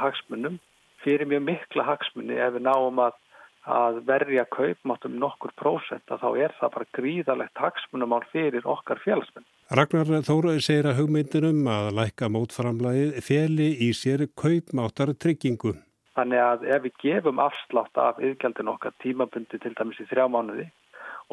hagsmunum 0.00 0.58
fyrir 1.04 1.30
mjög 1.30 1.46
mikla 1.46 1.86
hagsmunni 1.86 2.42
ef 2.42 2.58
við 2.58 2.66
náum 2.66 2.98
að 3.06 3.14
að 3.66 3.98
verja 4.06 4.44
kaupmáttum 4.54 5.16
nokkur 5.18 5.52
prósent 5.58 6.06
að 6.12 6.22
þá 6.22 6.28
er 6.44 6.54
það 6.60 6.72
bara 6.76 6.88
gríðalegt 6.98 7.62
hagsmunumál 7.62 8.22
fyrir 8.30 8.66
okkar 8.66 9.00
félagsmenn. 9.02 9.46
Ragnar 9.74 10.06
Þóraði 10.28 10.62
segir 10.62 10.86
að 10.86 11.00
hugmyndinum 11.00 11.66
að 11.66 11.88
lækka 11.98 12.30
mótframlægi 12.30 13.22
feli 13.26 13.72
í 13.82 13.90
sér 13.90 14.28
kaupmáttar 14.38 15.10
tryggingu. 15.18 15.74
Þannig 16.16 16.40
að 16.40 16.68
ef 16.76 16.84
við 16.86 17.00
gefum 17.02 17.42
afslátt 17.42 17.98
af 17.98 18.20
yfirgjaldin 18.22 18.70
okkar 18.70 18.94
tímabundi 19.02 19.58
til 19.60 19.74
dæmis 19.74 19.98
í 20.00 20.06
þrjá 20.08 20.30
mánuði 20.30 20.68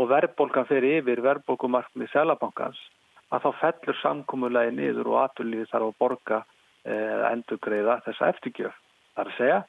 og 0.02 0.10
verðbólgan 0.10 0.68
fer 0.68 0.84
yfir 0.90 1.22
verðbólkumarkmið 1.24 2.10
selabankans 2.12 2.82
að 3.30 3.46
þá 3.46 3.62
fellur 3.62 4.00
samkúmulegi 4.02 4.74
niður 4.74 5.14
og 5.14 5.22
aturlíði 5.28 5.70
þarf 5.70 5.92
að 5.92 6.02
borga 6.02 6.42
eða 6.84 7.30
eh, 7.30 7.30
endurgreiða 7.32 8.00
þessa 8.08 8.34
eftirgjöf. 8.34 8.76
Það 9.14 9.24
er 9.24 9.32
að 9.32 9.38
segja 9.38 9.60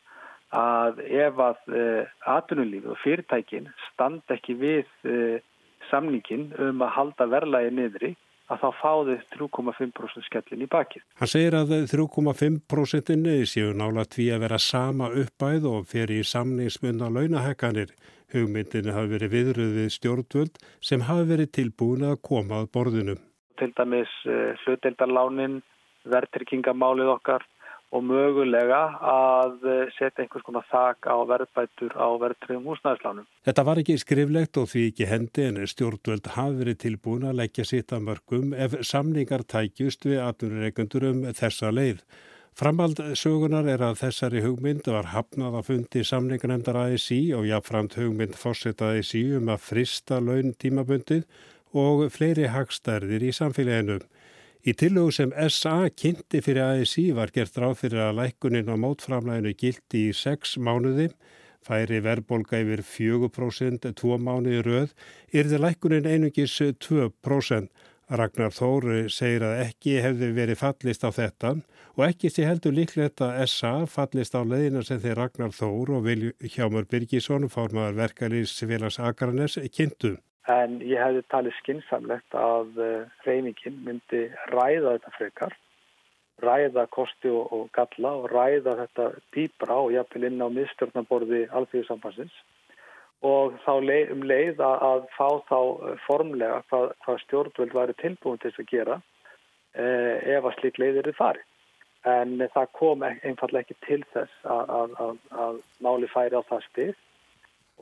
að 0.55 1.01
ef 1.05 1.41
að 1.43 1.75
uh, 1.75 2.13
atvinnulífi 2.37 2.93
og 2.93 3.01
fyrirtækin 3.03 3.71
standa 3.91 4.37
ekki 4.37 4.57
við 4.61 4.87
uh, 5.09 5.41
samningin 5.91 6.51
um 6.63 6.85
að 6.85 6.95
halda 6.99 7.29
verlaði 7.31 7.75
niðri 7.75 8.15
að 8.53 8.61
þá 8.61 8.69
fáðu 8.81 9.15
3,5% 9.33 10.27
skellin 10.27 10.65
í 10.67 10.69
bakið. 10.71 11.05
Hann 11.21 11.31
segir 11.31 11.57
að 11.57 11.73
3,5% 11.89 13.15
séu 13.49 13.73
nála 13.77 14.05
tví 14.05 14.29
að 14.35 14.45
vera 14.45 14.59
sama 14.61 15.09
uppæð 15.09 15.69
og 15.71 15.87
fyrir 15.89 16.21
í 16.21 16.27
samningsmunna 16.29 17.09
launahekkanir. 17.13 17.95
Hugmyndinu 18.35 18.93
hafi 18.93 19.15
verið 19.15 19.33
viðröð 19.33 19.77
við 19.79 19.93
stjórnvöld 19.95 20.61
sem 20.85 21.07
hafi 21.09 21.29
verið 21.31 21.53
tilbúin 21.57 22.05
að 22.09 22.21
koma 22.27 22.63
að 22.63 22.71
borðinu. 22.77 23.17
Til 23.61 23.71
dæmis 23.79 24.13
uh, 24.27 24.53
hluteldarlánin, 24.65 25.63
verðtrykkingamálið 26.11 27.15
okkar 27.15 27.47
og 27.95 28.03
mögulega 28.03 28.81
að 28.99 29.67
eh, 29.71 29.93
setja 29.95 30.25
einhvers 30.25 30.45
konar 30.47 30.67
þak 30.71 31.07
á 31.07 31.17
verðbætur 31.31 31.95
á 31.95 32.09
verðtröðum 32.23 32.69
húsnæðislánum. 32.73 33.27
Þetta 33.47 33.67
var 33.69 33.81
ekki 33.83 33.99
skriflegt 34.03 34.61
og 34.61 34.69
því 34.73 34.85
ekki 34.91 35.09
hendi 35.11 35.49
en 35.49 35.61
stjórnvöld 35.71 36.31
hafi 36.35 36.61
verið 36.61 36.81
tilbúin 36.85 37.27
að 37.31 37.41
leggja 37.45 37.67
sitt 37.71 37.95
að 37.95 38.07
mörgum 38.11 38.55
ef 38.67 38.79
samningar 38.83 39.47
tækjust 39.47 40.09
við 40.09 40.23
atvinnureikundur 40.27 41.11
um 41.13 41.27
þessa 41.39 41.71
leið. 41.75 42.03
Framald 42.55 43.01
sögunar 43.19 43.67
er 43.67 43.83
að 43.83 43.97
þessari 44.05 44.45
hugmynd 44.45 44.87
var 44.87 45.09
hafnað 45.11 45.57
að 45.59 45.71
fundi 45.71 46.05
samningarnemdar 46.07 46.77
ASI 46.85 47.33
og 47.35 47.49
jáfnframt 47.49 47.97
hugmynd 47.99 48.37
fórseta 48.39 48.93
ASI 48.95 49.25
um 49.41 49.51
að 49.51 49.65
frista 49.71 50.21
laun 50.23 50.55
tímabundið 50.63 51.25
og 51.75 52.05
fleiri 52.15 52.47
hagstærðir 52.55 53.27
í 53.27 53.33
samfélaginu. 53.35 53.99
Í 54.65 54.73
tillögu 54.81 55.13
sem 55.13 55.33
SA 55.53 55.91
kynnti 55.93 56.41
fyrir 56.41 56.65
ASI 56.65 57.11
var 57.13 57.29
gert 57.35 57.59
ráð 57.61 57.83
fyrir 57.83 58.01
að 58.07 58.15
lækkunin 58.23 58.71
á 58.73 58.81
mótframlæginu 58.81 59.53
gildi 59.61 60.07
í 60.09 60.15
6 60.17 60.55
mánuði, 60.57 61.11
færi 61.61 61.99
verðbolga 62.07 62.63
yfir 62.63 62.81
4%, 62.89 63.91
2 64.01 64.17
mánuði 64.25 64.63
röð, 64.65 64.97
yrði 65.37 65.61
lækkunin 65.67 66.09
einungis 66.09 66.57
2%. 66.89 67.69
Ragnar 68.09 68.53
Þóri 68.53 69.07
segir 69.13 69.45
að 69.49 69.61
ekki 69.67 69.95
hefði 70.05 70.33
verið 70.37 70.61
fallist 70.61 71.05
á 71.05 71.11
þetta 71.13 71.55
og 71.97 72.03
ekki 72.09 72.29
sé 72.33 72.45
heldur 72.45 72.77
líklegt 72.77 73.21
að 73.25 73.45
SA 73.49 73.79
fallist 73.89 74.37
á 74.37 74.45
leiðina 74.45 74.85
sem 74.85 75.01
þeir 75.01 75.21
Ragnar 75.23 75.57
Þór 75.57 75.99
og 75.99 76.05
Viljhámur 76.09 76.89
Birgisson, 76.89 77.49
fórmaður 77.53 78.01
verkalýs 78.01 78.57
félags 78.61 79.01
Akarnes, 79.01 79.57
kynntu. 79.73 80.19
En 80.51 80.81
ég 80.85 81.01
hefði 81.01 81.23
talið 81.33 81.55
skinsamlegt 81.63 82.35
að 82.37 82.81
eh, 82.85 83.05
reyningin 83.25 83.79
myndi 83.87 84.27
ræða 84.53 84.99
þetta 84.99 85.13
frekar, 85.17 85.55
ræða 86.45 86.85
kosti 86.93 87.31
og, 87.33 87.53
og 87.57 87.71
galla 87.73 88.11
og 88.19 88.27
ræða 88.29 88.75
þetta 88.83 89.07
dýbra 89.33 89.79
og 89.87 89.95
jafnvel 89.95 90.29
inn 90.29 90.45
á 90.45 90.49
miðstjórnaborði 90.53 91.47
alþjóðsambansins 91.49 92.37
og 93.25 93.55
þá 93.65 93.73
leið, 93.81 94.13
um 94.13 94.27
leið 94.29 94.61
að, 94.61 94.85
að 94.91 95.07
fá 95.17 95.29
þá 95.49 95.59
eh, 95.65 95.97
formlega 96.05 96.61
hvað, 96.69 96.87
hvað 97.07 97.25
stjórnvöld 97.25 97.79
væri 97.79 97.97
tilbúin 98.03 98.45
til 98.45 98.53
að 98.53 98.71
gera 98.75 99.01
eh, 99.73 100.37
ef 100.37 100.45
að 100.45 100.57
slik 100.59 100.81
leiðir 100.83 101.09
þið 101.09 101.21
fari. 101.23 101.45
En 102.05 102.37
það 102.53 102.69
kom 102.77 103.01
einfallega 103.09 103.65
ekki 103.65 103.81
til 103.87 104.03
þess 104.13 104.45
að, 104.45 104.93
að, 105.01 105.21
að 105.41 105.61
máli 105.81 106.11
færi 106.13 106.37
á 106.37 106.45
það 106.51 106.67
stið 106.69 106.95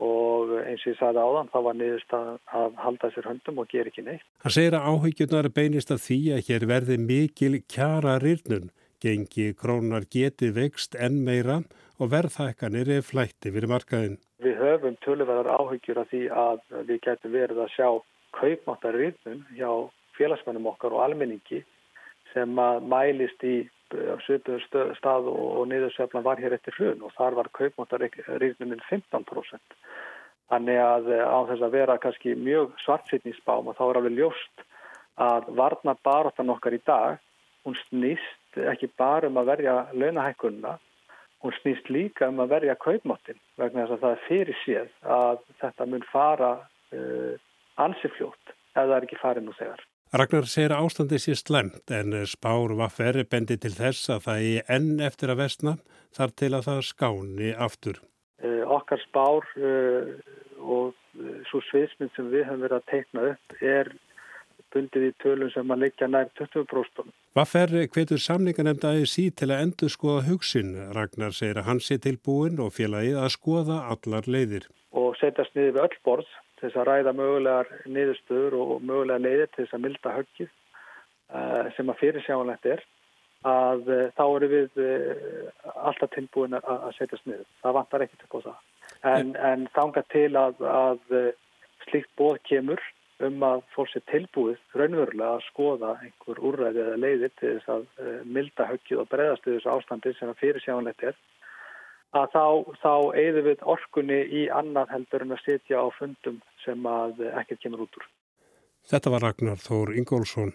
og 0.03 0.53
eins 0.63 0.83
og 0.83 0.91
ég 0.91 0.99
sagði 0.99 1.23
áðan 1.23 1.51
þá 1.53 1.57
var 1.67 1.77
niðurst 1.79 2.15
að, 2.17 2.29
að 2.59 2.79
halda 2.83 3.11
sér 3.13 3.29
höndum 3.29 3.61
og 3.63 3.69
gera 3.71 3.91
ekki 3.91 4.05
neitt. 4.05 4.25
Hann 4.43 4.55
segir 4.55 4.77
að 4.77 4.87
áhyggjunar 4.91 5.49
beinist 5.55 5.93
að 5.93 6.03
því 6.07 6.19
að 6.35 6.43
hér 6.49 6.67
verði 6.73 6.97
mikil 7.01 7.53
kjara 7.71 8.17
rýrnun, 8.23 8.71
gengi 9.03 9.49
krónar 9.59 10.07
geti 10.11 10.51
vext 10.55 10.95
enn 10.95 11.21
meira 11.25 11.61
og 11.99 12.11
verðhækkanir 12.13 12.91
er 12.97 13.05
flætti 13.05 13.51
fyrir 13.53 13.71
markaðin. 13.71 14.17
Við 14.43 14.59
höfum 14.59 14.97
töluverðar 15.05 15.51
áhyggjur 15.55 16.01
af 16.03 16.09
því 16.11 16.23
að 16.45 16.63
við 16.89 17.03
getum 17.05 17.35
verið 17.35 17.61
að 17.63 17.75
sjá 17.75 17.89
kaupmáttar 18.33 18.97
rýrnun 18.97 19.43
hjá 19.55 19.69
félagsmennum 20.17 20.71
okkar 20.73 20.95
og 20.95 21.05
almenningi 21.05 21.63
sem 22.33 22.59
að 22.59 22.85
mælist 22.89 23.45
í 23.45 23.55
svipuðu 24.25 24.59
stað 24.97 25.29
og 25.31 25.63
niðurseflan 25.69 26.25
var 26.25 26.41
hér 26.41 26.55
eftir 26.57 26.75
hrun 26.77 27.03
og 27.05 27.13
þar 27.17 27.37
var 27.39 27.49
kaupmáttarrýrnunin 27.57 28.83
15%. 28.89 29.77
Þannig 30.51 30.79
að 30.83 31.09
eh, 31.15 31.23
á 31.23 31.39
þess 31.49 31.65
að 31.65 31.75
vera 31.77 31.99
kannski 32.01 32.35
mjög 32.37 32.73
svartsittningsbám 32.83 33.69
og 33.71 33.77
þá 33.77 33.83
er 33.87 33.99
alveg 33.99 34.17
ljóst 34.19 34.65
að 35.23 35.51
varna 35.57 35.95
baróttan 36.05 36.51
okkar 36.53 36.75
í 36.75 36.81
dag, 36.85 37.21
hún 37.63 37.77
snýst 37.87 38.59
ekki 38.73 38.89
bara 38.97 39.29
um 39.29 39.39
að 39.41 39.53
verja 39.53 39.75
launahækkunna, 39.93 40.75
hún 41.43 41.55
snýst 41.61 41.89
líka 41.93 42.29
um 42.31 42.41
að 42.43 42.53
verja 42.57 42.75
kaupmáttin 42.81 43.39
vegna 43.57 43.85
þess 43.85 43.95
að 43.95 44.03
það 44.03 44.15
er 44.15 44.27
fyrir 44.27 44.59
séð 44.63 45.09
að 45.15 45.41
þetta 45.61 45.87
mun 45.89 46.05
fara 46.11 46.51
uh, 46.95 47.33
ansifljótt 47.83 48.53
ef 48.53 48.77
það 48.77 48.95
er 48.97 49.07
ekki 49.07 49.21
farið 49.21 49.47
nú 49.47 49.55
þegar. 49.57 49.81
Ragnar 50.13 50.45
segir 50.45 50.69
að 50.75 50.85
ástandi 50.85 51.17
sé 51.17 51.33
slemt 51.33 51.89
en 51.89 52.13
spár 52.29 52.75
vaffer 52.77 53.15
bendi 53.25 53.55
til 53.57 53.71
þess 53.73 54.11
að 54.13 54.19
það 54.27 54.43
er 54.49 54.67
enn 54.75 54.99
eftir 55.01 55.31
að 55.33 55.39
vestna 55.39 55.71
þar 56.13 56.33
til 56.37 56.49
að 56.53 56.67
það 56.67 56.81
skáni 56.85 57.49
aftur. 57.67 57.97
Uh, 58.43 58.61
okkar 58.75 59.01
spár 59.01 59.47
uh, 59.57 60.11
og 60.61 60.93
uh, 60.93 61.31
svo 61.49 61.63
sviðsmynd 61.71 62.13
sem 62.13 62.29
við 62.29 62.45
höfum 62.45 62.61
verið 62.61 62.77
að 62.77 62.85
teikna 62.91 63.25
upp 63.31 63.65
er 63.73 63.89
bundið 64.75 65.07
í 65.07 65.11
tölum 65.23 65.49
sem 65.55 65.73
að 65.73 65.87
leikja 65.87 66.11
nær 66.13 66.29
20%. 66.37 67.09
Vaffer 67.33 67.73
hvetur 67.97 68.21
samninganemnda 68.21 68.93
aðeins 68.93 69.17
í 69.17 69.27
til 69.33 69.49
að 69.49 69.65
endur 69.65 69.95
skoða 69.97 70.27
hugsin. 70.29 70.75
Ragnar 70.93 71.33
segir 71.33 71.63
að 71.63 71.71
hans 71.71 71.89
sé 71.89 71.97
tilbúin 72.05 72.61
og 72.61 72.75
félagið 72.77 73.17
að 73.17 73.33
skoða 73.39 73.81
allar 73.95 74.29
leiðir. 74.29 74.69
Og 74.93 75.17
setjast 75.17 75.57
niður 75.57 75.79
við 75.79 75.85
öll 75.87 76.01
borð 76.05 76.33
til 76.63 76.71
þess 76.71 76.79
að 76.79 76.87
ræða 76.87 77.11
mögulegar 77.17 77.71
niðurstöður 77.91 78.53
og 78.55 78.73
mögulega 78.87 79.19
leiðir 79.19 79.49
til 79.51 79.65
þess 79.65 79.75
að 79.75 79.81
milda 79.83 80.13
höggið 80.15 80.49
uh, 80.49 81.65
sem 81.75 81.91
að 81.91 81.99
fyrirsjáanlegt 81.99 82.67
er 82.71 82.83
að 83.43 83.89
uh, 83.91 84.03
þá 84.15 84.23
eru 84.23 84.49
við 84.53 84.79
uh, 84.79 85.49
alltaf 85.89 86.13
tilbúin 86.15 86.55
að 86.61 86.87
setjast 86.95 87.27
niður. 87.27 87.49
Það 87.65 87.77
vantar 87.79 88.05
ekkert 88.05 88.23
upp 88.23 88.37
á 88.39 88.39
það. 88.47 88.61
En, 89.11 89.33
en 89.35 89.67
þanga 89.75 90.03
til 90.13 90.29
að, 90.39 90.63
að 90.63 91.15
slíkt 91.89 92.13
bóð 92.19 92.39
kemur 92.47 92.83
um 93.23 93.43
að 93.43 93.65
fólk 93.75 93.91
sé 93.91 93.99
tilbúið 94.07 94.79
raunverulega 94.79 95.35
að 95.35 95.45
skoða 95.49 95.91
einhver 95.99 96.39
úrræði 96.47 96.83
eða 96.85 97.01
leiðir 97.03 97.35
til 97.39 97.53
þess 97.57 97.73
að 97.75 98.23
milda 98.23 98.69
höggið 98.71 99.03
og 99.03 99.11
breyðast 99.11 99.47
í 99.47 99.57
þessu 99.57 99.71
ástandi 99.75 100.15
sem 100.15 100.31
að 100.31 100.39
fyrirsjáanlegt 100.39 101.07
er 101.11 101.19
að 102.13 102.27
þá, 102.33 102.45
þá 102.81 102.93
eigðum 103.19 103.47
við 103.49 103.63
orkunni 103.75 104.19
í 104.41 104.43
annað 104.53 104.93
heldur 104.95 105.25
en 105.25 105.35
að 105.35 105.45
setja 105.45 105.81
á 105.81 105.87
fundum 105.97 106.41
sem 106.65 106.85
að 106.85 107.25
ekkert 107.33 107.63
kemur 107.63 107.87
út 107.87 107.97
úr. 107.99 108.11
Þetta 108.89 109.13
var 109.13 109.25
Ragnar 109.29 109.63
Þór 109.63 109.95
Ingólfsson. 109.97 110.53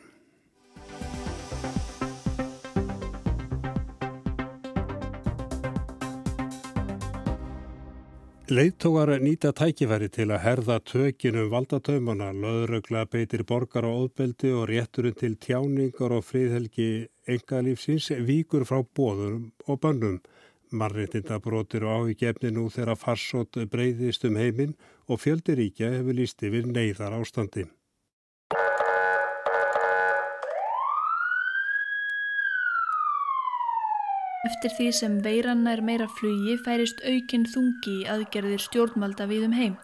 Leittógar 8.49 9.11
nýta 9.21 9.51
tækifæri 9.53 10.07
til 10.09 10.31
að 10.33 10.41
herða 10.41 10.79
tökinu 10.81 11.51
valdatöymana, 11.53 12.31
löðrögla 12.33 13.03
beitir 13.13 13.43
borgar 13.45 13.85
á 13.85 13.93
óðbeldi 13.93 14.55
og 14.57 14.71
rétturinn 14.71 15.19
til 15.21 15.35
tjáningar 15.37 16.15
og 16.17 16.25
friðhelgi 16.25 16.89
engalífsins 17.29 18.09
víkur 18.25 18.65
frá 18.65 18.81
bóðum 18.97 19.51
og 19.69 19.83
bönnum. 19.85 20.17
Marréttindabrótir 20.71 21.87
og 21.87 22.05
áhyggjefni 22.05 22.53
nú 22.53 22.69
þegar 22.73 22.99
farsótt 23.01 23.57
breyðist 23.73 24.27
um 24.29 24.37
heiminn 24.37 24.77
og 25.09 25.23
fjöldiríkja 25.23 25.91
hefur 25.97 26.17
líst 26.19 26.45
yfir 26.45 26.69
neyðar 26.69 27.17
ástandi. 27.17 27.65
Eftir 34.49 34.73
því 34.77 34.87
sem 34.95 35.19
veiranna 35.25 35.75
er 35.75 35.83
meira 35.85 36.07
flugi 36.21 36.55
færist 36.65 37.01
aukinn 37.03 37.49
þungi 37.53 37.99
í 38.03 38.07
aðgerðir 38.13 38.63
stjórnmalda 38.63 39.27
við 39.29 39.49
um 39.49 39.57
heim. 39.57 39.77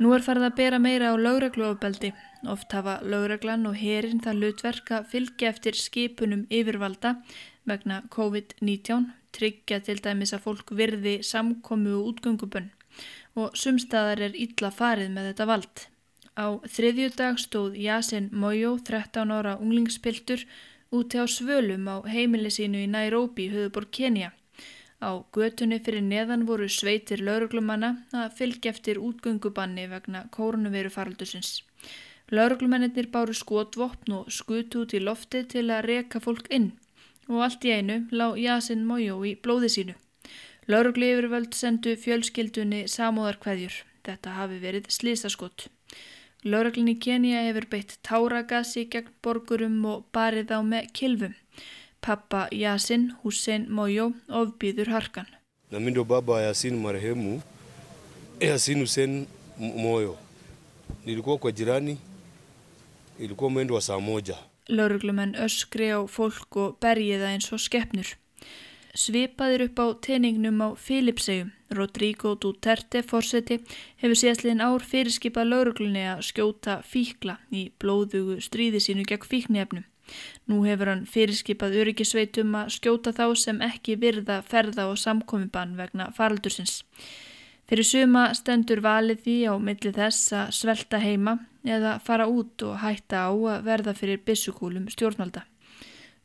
Nú 0.00 0.14
er 0.16 0.24
farið 0.24 0.46
að 0.48 0.56
bera 0.56 0.78
meira 0.80 1.12
á 1.12 1.14
lögregluofbeldi. 1.20 2.14
Oft 2.48 2.72
hafa 2.72 2.98
lögreglan 3.04 3.66
og 3.68 3.76
herin 3.76 4.22
það 4.24 4.38
hlutverk 4.40 4.92
að 4.96 5.10
fylgja 5.12 5.50
eftir 5.52 5.76
skipunum 5.76 6.46
yfirvalda 6.48 7.18
vegna 7.68 8.00
COVID-19 8.14 9.10
tryggja 9.36 9.80
til 9.86 10.00
dæmis 10.02 10.34
að 10.36 10.44
fólk 10.46 10.74
virði 10.76 11.20
samkomi 11.26 11.92
og 11.96 12.12
útgöngubönn 12.12 12.70
og 13.38 13.56
sumstaðar 13.56 14.24
er 14.26 14.36
illa 14.36 14.70
farið 14.74 15.12
með 15.14 15.30
þetta 15.30 15.46
vald. 15.50 15.84
Á 16.34 16.46
þriðju 16.74 17.08
dag 17.16 17.38
stóð 17.38 17.78
Yasin 17.78 18.28
Mojo, 18.32 18.76
13 18.78 19.30
ára 19.34 19.56
unglingspiltur, 19.60 20.44
úti 20.90 21.20
á 21.22 21.26
svölum 21.30 21.86
á 21.86 21.96
heimili 22.06 22.50
sínu 22.50 22.82
í 22.84 22.90
Nairobi, 22.90 23.48
höfuborg 23.52 23.90
Kenya. 23.90 24.32
Á 25.00 25.10
götunni 25.32 25.78
fyrir 25.80 26.04
neðan 26.04 26.44
voru 26.48 26.68
sveitir 26.68 27.22
lauruglumanna 27.24 27.94
að 28.12 28.34
fylgja 28.38 28.74
eftir 28.74 29.00
útgöngubanni 29.00 29.86
vegna 29.88 30.26
kórnuveru 30.34 30.90
faraldusins. 30.92 31.62
Lauruglumennir 32.30 33.08
báru 33.10 33.34
skotvopn 33.34 34.12
og 34.18 34.28
skutu 34.30 34.84
út 34.84 34.92
í 34.94 35.00
lofti 35.02 35.42
til 35.50 35.66
að 35.70 35.86
reka 35.88 36.20
fólk 36.22 36.46
inn 36.54 36.70
og 37.30 37.44
allt 37.46 37.64
í 37.64 37.72
einu 37.78 38.00
lág 38.10 38.38
Yasin 38.42 38.82
Mojo 38.86 39.20
í 39.24 39.36
blóði 39.38 39.70
sínu. 39.70 39.94
Laurugli 40.70 41.12
yfirvöld 41.14 41.54
sendu 41.56 41.94
fjölskyldunni 41.96 42.84
samúðarkveðjur. 42.90 43.74
Þetta 44.06 44.34
hafi 44.36 44.58
verið 44.62 44.88
slísaskott. 44.92 45.68
Lauruglinni 46.44 46.96
Kenya 46.98 47.42
hefur 47.46 47.66
beitt 47.70 47.98
táragassi 48.06 48.86
gegn 48.90 49.12
borgurum 49.22 49.78
og 49.84 50.06
barið 50.14 50.54
á 50.56 50.58
með 50.64 50.90
kilvum. 50.96 51.34
Pappa 52.00 52.46
Yasin 52.52 53.10
Hussein 53.22 53.66
Mojo 53.68 54.12
ofbýður 54.28 54.88
harkan. 54.94 55.28
Na 55.70 55.78
mimi 55.78 55.92
ndo 55.92 56.04
baba 56.04 56.40
Yasin 56.46 56.78
marehemu 56.80 57.40
Yasin 58.40 58.80
Hussein 58.80 59.26
Moyo. 59.58 60.16
Nilikuwa 61.04 61.38
kwa 61.38 61.52
jirani, 61.52 61.98
ilikuwa 63.18 63.50
mwendo 63.50 63.74
wa 63.74 63.80
saa 63.80 64.00
moja. 64.00 64.38
Lauruglumenn 64.70 65.36
öskri 65.44 65.90
á 65.92 66.00
fólk 66.06 66.56
og 66.56 66.80
bergi 66.82 67.18
það 67.18 67.32
eins 67.34 67.52
og 67.54 67.62
skeppnur. 67.62 68.14
Svipaðir 68.90 69.68
upp 69.68 69.78
á 69.78 69.86
teiningnum 70.02 70.58
á 70.66 70.68
Filipsegum, 70.74 71.52
Rodrigo 71.70 72.34
Duterte 72.34 73.04
fórseti 73.06 73.60
hefur 74.02 74.18
síðastliðin 74.18 74.64
ár 74.66 74.82
fyrirskipað 74.82 75.50
lauruglunni 75.52 76.02
að 76.10 76.24
skjóta 76.26 76.80
fíkla 76.82 77.36
í 77.54 77.68
blóðugu 77.78 78.40
stríði 78.42 78.82
sínu 78.82 79.06
gegn 79.06 79.30
fíknefnum. 79.30 79.86
Nú 80.50 80.64
hefur 80.66 80.90
hann 80.90 81.06
fyrirskipað 81.06 81.76
öryggisveitum 81.84 82.56
að 82.58 82.72
skjóta 82.80 83.14
þá 83.14 83.26
sem 83.38 83.60
ekki 83.62 83.94
virða 84.02 84.40
ferða 84.42 84.88
og 84.90 84.98
samkomiðbann 84.98 85.76
vegna 85.78 86.10
faraldursins. 86.16 86.80
Fyrir 87.70 87.86
suma 87.86 88.24
stendur 88.34 88.80
valið 88.82 89.20
því 89.22 89.34
á 89.46 89.54
milli 89.62 89.90
þess 89.94 90.32
að 90.34 90.48
svelta 90.56 90.98
heima 90.98 91.36
eða 91.62 91.92
fara 92.02 92.24
út 92.26 92.64
og 92.66 92.80
hætta 92.82 93.20
á 93.22 93.30
að 93.30 93.68
verða 93.68 93.92
fyrir 93.94 94.18
bissukúlum 94.26 94.88
stjórnvalda. 94.90 95.44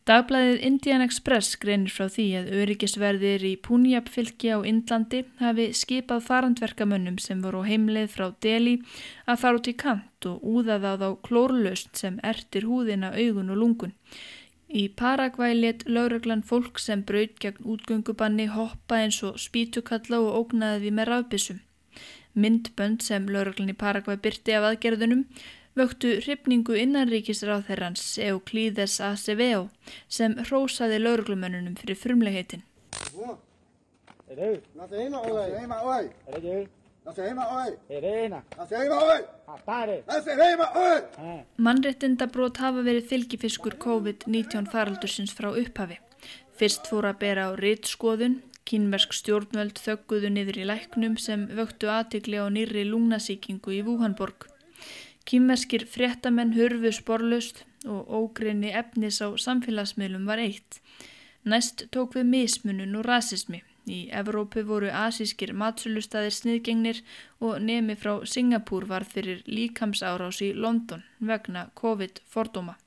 Dagblæðið 0.10 0.64
Indian 0.66 1.04
Express 1.06 1.54
greinir 1.62 1.94
frá 1.94 2.08
því 2.10 2.26
að 2.40 2.50
öryggisverðir 2.64 3.46
í 3.46 3.54
Punjab 3.68 4.10
fylki 4.10 4.52
á 4.54 4.66
Indlandi 4.66 5.22
hafi 5.38 5.68
skipað 5.78 6.26
farandverkamönnum 6.32 7.22
sem 7.22 7.46
voru 7.46 7.62
á 7.62 7.70
heimleið 7.70 8.10
frá 8.16 8.26
Delhi 8.42 8.80
að 9.30 9.40
fara 9.44 9.62
út 9.62 9.70
í 9.70 9.76
kant 9.86 10.30
og 10.30 10.42
úðað 10.42 10.90
á 10.90 10.94
þá 11.02 11.08
klórlöst 11.30 11.94
sem 12.02 12.18
ertir 12.26 12.66
húðina 12.66 13.14
augun 13.14 13.54
og 13.54 13.62
lungun. 13.62 13.96
Í 14.76 14.90
Paragvæ 15.00 15.54
let 15.56 15.84
lauruglan 15.88 16.42
fólk 16.44 16.80
sem 16.84 17.04
braut 17.10 17.38
gegn 17.40 17.68
útgöngubanni 17.74 18.50
hoppa 18.52 18.98
eins 19.04 19.22
og 19.24 19.38
spítukalla 19.40 20.20
og 20.20 20.34
ógnaði 20.40 20.82
því 20.82 20.92
með 20.98 21.08
rafbissum. 21.10 21.62
Myndbönd 22.36 23.06
sem 23.06 23.30
lauruglan 23.32 23.72
í 23.72 23.78
Paragvæ 23.84 24.18
byrti 24.26 24.58
af 24.58 24.68
aðgerðunum 24.70 25.22
vöktu 25.80 26.12
hrifningu 26.26 26.76
innanríkisráð 26.82 27.70
þeirrans 27.70 28.04
Euclides 28.28 28.98
Aceveo 29.00 29.70
sem 30.18 30.36
hrósaði 30.44 31.00
lauruglumönnunum 31.06 31.80
fyrir 31.80 32.02
frumlegheitin. 32.02 32.68
Mannrettindabrót 41.68 42.58
hafa 42.58 42.82
verið 42.88 43.06
fylgifiskur 43.12 43.78
COVID-19 43.86 44.72
faraldursins 44.74 45.34
frá 45.38 45.52
upphafi. 45.52 46.00
Fyrst 46.58 46.89
fór 46.89 47.06
að 47.12 47.20
bera 47.22 47.50
á 47.50 47.58
rittskoðun, 47.60 48.39
Kínversk 48.65 49.13
stjórnvöld 49.13 49.78
þögguðu 49.78 50.32
niður 50.34 50.58
í 50.63 50.65
læknum 50.65 51.20
sem 51.22 51.46
vöktu 51.54 51.91
aðtikli 51.94 52.39
á 52.41 52.50
nýri 52.50 52.88
lungnasíkingu 52.89 53.76
í 53.76 53.84
Vúhanborg. 53.86 54.48
Kínverskir 55.30 55.86
fréttamenn 55.86 56.56
hurfu 56.58 56.89
sporlust 56.98 57.62
og 57.86 58.10
ógrinni 58.10 58.74
efnis 58.74 59.22
á 59.22 59.30
samfélagsmiðlum 59.46 60.26
var 60.26 60.41
eitt. 60.41 60.82
Næst 61.46 61.86
tók 61.94 62.18
við 62.18 62.26
mismunun 62.34 62.98
og 62.98 63.06
rasismi. 63.06 63.62
Í 63.86 64.08
Evrópu 64.10 64.63
voru 64.65 64.89
asískir 64.89 65.54
matsulustæðir 65.54 66.34
sniðgengnir 66.34 67.02
og 67.39 67.62
nemi 67.62 67.95
frá 68.00 68.17
Singapúr 68.26 68.88
var 68.89 69.06
fyrir 69.06 69.43
líkamsárás 69.45 70.41
í 70.41 70.54
London 70.58 71.04
vegna 71.19 71.67
COVID-fordóma. 71.78 72.78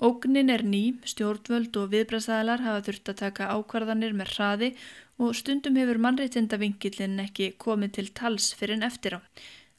Ógnin 0.00 0.48
er 0.48 0.62
ný, 0.64 0.96
stjórnvöld 1.04 1.76
og 1.76 1.90
viðbræðsæðalar 1.92 2.62
hafa 2.64 2.84
þurft 2.86 3.10
að 3.12 3.18
taka 3.20 3.50
ákvarðanir 3.52 4.14
með 4.16 4.30
hraði 4.36 4.70
og 5.20 5.34
stundum 5.36 5.76
hefur 5.76 6.00
mannreitindavinkillin 6.00 7.18
ekki 7.26 7.50
komið 7.60 7.96
til 7.98 8.06
tals 8.16 8.54
fyrir 8.56 8.78
en 8.78 8.86
eftir 8.86 9.18
á. 9.18 9.20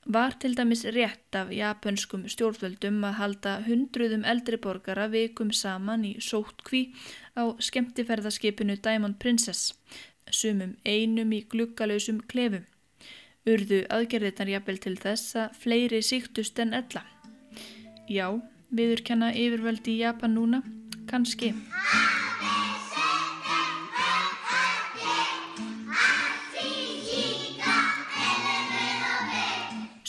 Var 0.05 0.33
til 0.41 0.55
dæmis 0.57 0.81
rétt 0.93 1.35
af 1.37 1.51
japanskum 1.53 2.23
stjórnvöldum 2.29 3.03
að 3.05 3.17
halda 3.19 3.51
hundruðum 3.67 4.23
eldri 4.25 4.57
borgara 4.61 5.05
vikum 5.13 5.51
saman 5.53 6.05
í 6.09 6.15
sótkví 6.17 6.87
á 7.37 7.53
skemmtiferðarskipinu 7.67 8.79
Diamond 8.81 9.19
Princess, 9.21 9.73
sumum 10.29 10.75
einum 10.85 11.33
í 11.33 11.41
gluggalösum 11.49 12.21
klefum. 12.31 12.67
Urðu 13.49 13.83
aðgerðirnar 13.89 14.53
jafnvel 14.53 14.77
til 14.83 14.97
þess 15.01 15.37
að 15.43 15.55
fleiri 15.63 16.01
síktust 16.05 16.59
en 16.61 16.75
ella. 16.77 17.01
Já, 18.05 18.27
viðurkenna 18.69 19.31
yfirvöldi 19.33 19.95
í 19.95 20.01
Japan 20.03 20.35
núna? 20.37 20.61
Kanski. 21.09 21.55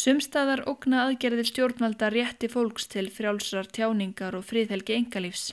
Sumstaðar 0.03 0.64
ógna 0.66 1.05
aðgerðir 1.07 1.46
stjórnvalda 1.46 2.09
rétti 2.11 2.48
fólks 2.51 2.88
til 2.90 3.07
frjálsrar 3.14 3.68
tjáningar 3.70 4.35
og 4.35 4.42
friðhelgi 4.48 4.96
engalífs. 4.98 5.53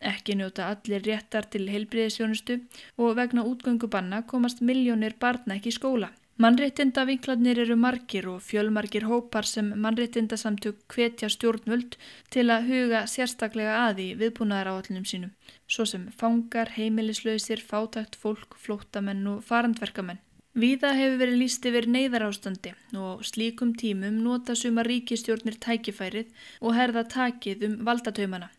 Ekki 0.00 0.36
njóta 0.38 0.68
allir 0.70 1.02
réttar 1.02 1.48
til 1.50 1.66
heilbriðisjónustu 1.72 2.60
og 3.02 3.16
vegna 3.18 3.42
útgöngu 3.42 3.90
banna 3.90 4.22
komast 4.22 4.60
miljónir 4.62 5.16
barna 5.18 5.56
ekki 5.58 5.72
í 5.72 5.78
skóla. 5.78 6.12
Mannréttinda 6.38 7.02
vinkladnir 7.02 7.58
eru 7.58 7.74
margir 7.74 8.28
og 8.30 8.44
fjölmargir 8.46 9.08
hópar 9.10 9.46
sem 9.52 9.72
mannréttindasamtök 9.74 10.84
hvetja 10.94 11.26
stjórnvöld 11.34 11.96
til 12.30 12.44
að 12.54 12.68
huga 12.68 13.00
sérstaklega 13.10 13.72
aði 13.88 14.12
viðbúnaðar 14.20 14.70
áallunum 14.70 15.08
sínum, 15.10 15.32
svo 15.66 15.82
sem 15.92 16.04
fangar, 16.20 16.70
heimilislausir, 16.76 17.58
fátækt 17.58 18.14
fólk, 18.22 18.54
flóttamenn 18.54 19.26
og 19.32 19.42
farandverkamenn. 19.48 20.22
Víða 20.54 20.92
hefur 20.94 21.18
verið 21.24 21.42
líst 21.42 21.66
yfir 21.66 21.90
neyðarástandi 21.90 22.76
og 23.02 23.26
slíkum 23.26 23.74
tímum 23.74 24.22
nota 24.22 24.54
suma 24.54 24.86
ríkistjórnir 24.86 25.58
tækifærið 25.58 26.30
og 26.62 26.78
herða 26.78 27.02
takið 27.18 27.66
um 27.66 27.76
valdatöymana. 27.90 28.52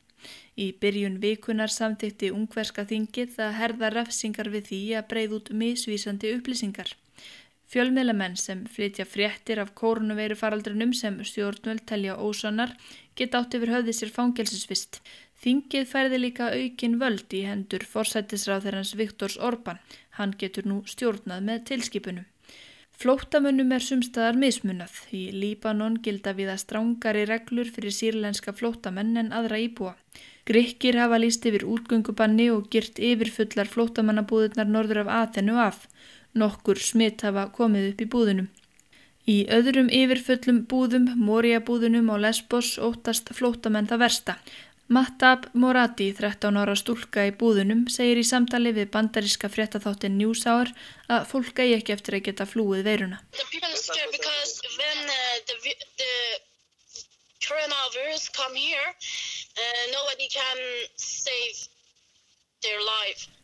Í 0.57 0.71
byrjun 0.81 1.19
vikunar 1.23 1.71
samþykti 1.73 2.31
ungverska 2.35 2.85
þingið 2.89 3.37
að 3.45 3.57
herða 3.59 3.91
refsingar 3.95 4.49
við 4.55 4.71
því 4.71 4.81
að 4.99 5.07
breyð 5.13 5.35
út 5.37 5.53
misvísandi 5.61 6.33
upplýsingar. 6.37 6.95
Fjölmiðlamenn 7.69 8.35
sem 8.41 8.63
flytja 8.65 9.05
fréttir 9.05 9.59
af 9.61 9.75
kórnuveirufaraldrinum 9.77 10.93
sem 10.97 11.19
stjórnvöld 11.31 11.83
telja 11.91 12.15
ósannar 12.17 12.73
geta 13.19 13.43
átt 13.43 13.57
yfir 13.59 13.73
höfði 13.75 13.93
sér 13.93 14.13
fangelsisvist. 14.15 15.01
Þingið 15.43 15.85
færði 15.91 16.17
líka 16.23 16.49
aukin 16.55 16.97
völd 17.03 17.37
í 17.37 17.43
hendur 17.45 17.85
forsættisráð 17.91 18.71
Viktors 18.97 19.37
Orban. 19.37 19.77
Hann 20.17 20.33
getur 20.41 20.65
nú 20.65 20.81
stjórnað 20.89 21.45
með 21.51 21.63
tilskipunum. 21.69 22.25
Flóttamönnum 22.99 23.69
er 23.71 23.79
sumstaðar 23.79 24.35
mismunað. 24.35 24.91
Í 25.15 25.29
Líbanon 25.31 25.93
gilda 26.03 26.33
við 26.35 26.49
að 26.51 26.57
strángari 26.65 27.21
reglur 27.29 27.69
fyrir 27.71 27.93
sírlenska 27.95 28.51
flóttamenn 28.51 29.15
en 29.21 29.29
aðra 29.31 29.61
íbúa. 29.63 29.93
Grykkir 30.49 30.97
hafa 30.99 31.21
líst 31.23 31.47
yfir 31.47 31.63
útgöngubanni 31.63 32.49
og 32.51 32.67
gyrt 32.75 32.99
yfirfullar 32.99 33.71
flóttamannabúðunar 33.71 34.67
norður 34.67 35.05
af 35.05 35.13
aðennu 35.21 35.55
af. 35.63 35.85
Nokkur 36.35 36.83
smitt 36.83 37.23
hafa 37.23 37.47
komið 37.55 37.93
upp 37.93 38.03
í 38.03 38.09
búðunum. 38.17 38.51
Í 39.29 39.37
öðrum 39.47 39.87
yfirfullum 39.93 40.65
búðum, 40.67 41.07
Moria-búðunum 41.23 42.11
og 42.11 42.19
Lesbos 42.25 42.75
óttast 42.83 43.31
flóttamenn 43.31 43.87
það 43.87 44.03
versta. 44.03 44.35
Mattab 44.89 45.43
Morati, 45.53 46.07
13 46.17 46.55
ára 46.57 46.73
stúlka 46.73 47.21
í 47.29 47.31
búðunum, 47.37 47.83
segir 47.93 48.17
í 48.17 48.25
samtali 48.25 48.71
við 48.73 48.87
bandaríska 48.95 49.45
fréttaþáttin 49.53 50.15
News 50.17 50.47
Hour 50.49 50.71
að 51.13 51.27
fólk 51.29 51.61
eigi 51.61 51.75
ekki 51.77 51.93
eftir 51.93 52.17
að 52.17 52.23
geta 52.25 52.47
flúið 52.49 52.81
veiruna. 52.89 53.19
Uh, 53.29 53.45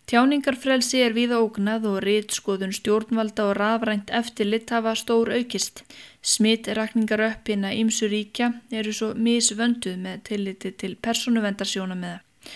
Tjáningarfrelsi 0.09 1.05
er 1.05 1.13
viða 1.13 1.37
ógnað 1.45 1.85
og 1.91 2.01
rítskoðun 2.07 2.73
stjórnvalda 2.73 3.51
og 3.51 3.55
rafrænt 3.61 4.09
eftirlitt 4.09 4.73
hafa 4.73 4.97
stór 4.97 5.29
aukist. 5.37 5.85
Smittrakningar 6.25 7.21
uppina 7.21 7.69
ímsu 7.77 8.07
ríkja 8.09 8.47
eru 8.73 8.93
svo 8.97 9.11
misvönduð 9.13 9.99
með 10.01 10.23
tilliti 10.29 10.71
til 10.81 10.95
persónuvendarsjóna 11.07 11.97
með 11.99 12.15
það. 12.15 12.55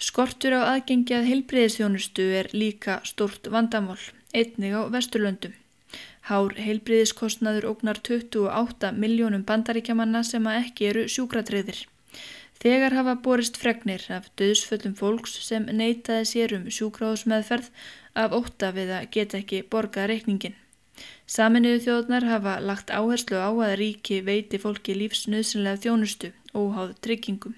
Skortur 0.00 0.54
á 0.56 0.60
aðgengi 0.70 1.12
að 1.18 1.26
heilbriðisþjónustu 1.28 2.24
er 2.38 2.48
líka 2.56 2.94
stort 3.04 3.50
vandamál, 3.52 3.98
einnig 4.32 4.72
á 4.72 4.88
Vesturlöndum. 4.94 5.52
Hár 6.30 6.56
heilbriðiskostnaður 6.64 7.68
ógnar 7.74 8.00
28 8.08 8.94
miljónum 8.96 9.44
bandaríkjamanna 9.44 10.24
sem 10.24 10.48
að 10.48 10.62
ekki 10.62 10.88
eru 10.92 11.04
sjúkratriðir. 11.16 11.82
Þegar 12.64 12.96
hafa 12.96 13.18
borist 13.24 13.60
fregnir 13.60 14.06
af 14.16 14.32
döðsföllum 14.40 14.96
fólks 14.96 15.36
sem 15.44 15.68
neytaði 15.68 16.32
sér 16.32 16.56
um 16.56 16.66
sjúkráðsmeðferð 16.72 17.68
af 18.24 18.40
ótta 18.40 18.72
við 18.76 18.96
að 18.96 19.08
geta 19.18 19.40
ekki 19.44 19.62
borgað 19.68 20.12
reikningin. 20.14 20.59
Saminuðu 21.30 21.80
þjóðnar 21.84 22.26
hafa 22.26 22.54
lagt 22.64 22.90
áherslu 22.90 23.38
á 23.38 23.50
að 23.50 23.76
ríki 23.80 24.20
veiti 24.26 24.58
fólki 24.58 24.96
lífsnöðsynlega 24.98 25.82
þjónustu 25.84 26.32
óháð 26.54 26.94
tryggingum. 27.04 27.54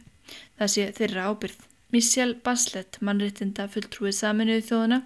Það 0.58 0.72
sé 0.74 0.88
þeirra 0.98 1.28
ábyrð. 1.32 1.60
Michelle 1.92 2.38
Baslett, 2.40 2.96
mannréttinda 3.04 3.66
fulltrúið 3.68 4.14
Saminuðu 4.16 4.62
þjóðuna, 4.68 4.98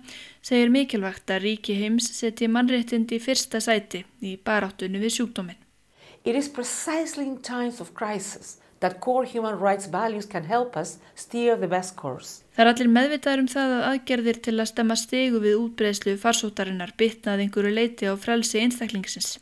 segir 0.43 0.71
mikilvægt 0.71 1.33
að 1.35 1.43
ríki 1.43 1.75
heims 1.81 2.07
setji 2.15 2.47
mannréttindi 2.47 3.19
í 3.19 3.25
fyrsta 3.25 3.59
sæti 3.59 4.05
í 4.23 4.37
baráttunni 4.39 5.03
við 5.03 5.17
sjúkdóminn. 5.17 5.59
That 8.87 9.01
core 9.01 9.27
human 9.27 9.59
rights 9.59 9.87
values 9.87 10.27
can 10.27 10.45
help 10.45 10.77
us 10.77 10.99
steer 11.17 11.57
the 11.57 11.67
best 11.67 11.97
course. 11.97 12.45
Það 12.55 12.63
er 12.63 12.69
allir 12.71 12.91
meðvitaður 12.95 13.41
um 13.43 13.49
það 13.51 13.73
að 13.77 13.87
aðgerðir 13.87 14.37
til 14.45 14.53
að 14.55 14.69
stemma 14.71 14.97
stegu 15.01 15.41
við 15.43 15.57
útbreyslu 15.59 16.13
farsóttarinnar 16.23 16.93
bitnað 17.01 17.41
einhverju 17.43 17.73
leiti 17.75 18.07
á 18.07 18.15
frelsi 18.15 18.61
einstaklingsins. 18.63 19.41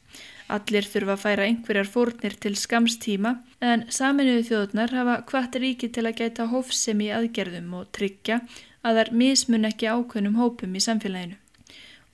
Allir 0.54 0.88
þurfa 0.88 1.12
að 1.16 1.20
færa 1.26 1.48
einhverjar 1.50 1.90
fórnir 1.92 2.37
til 2.40 2.54
skamstíma 2.57 3.35
en 3.72 3.85
saminuðu 3.92 4.46
þjóðunar 4.48 4.94
hafa 4.96 5.16
hvart 5.28 5.59
ríki 5.61 5.90
til 5.92 6.07
að 6.09 6.22
gæta 6.22 6.46
hófsem 6.54 7.02
í 7.04 7.11
aðgerðum 7.18 7.74
og 7.83 7.90
tryggja 7.98 8.38
að 8.80 9.02
þær 9.02 9.11
mismun 9.24 9.68
ekki 9.68 9.90
ákveðnum 9.92 10.38
hópum 10.40 10.72
í 10.72 10.85
samfélaginu. 10.87 11.37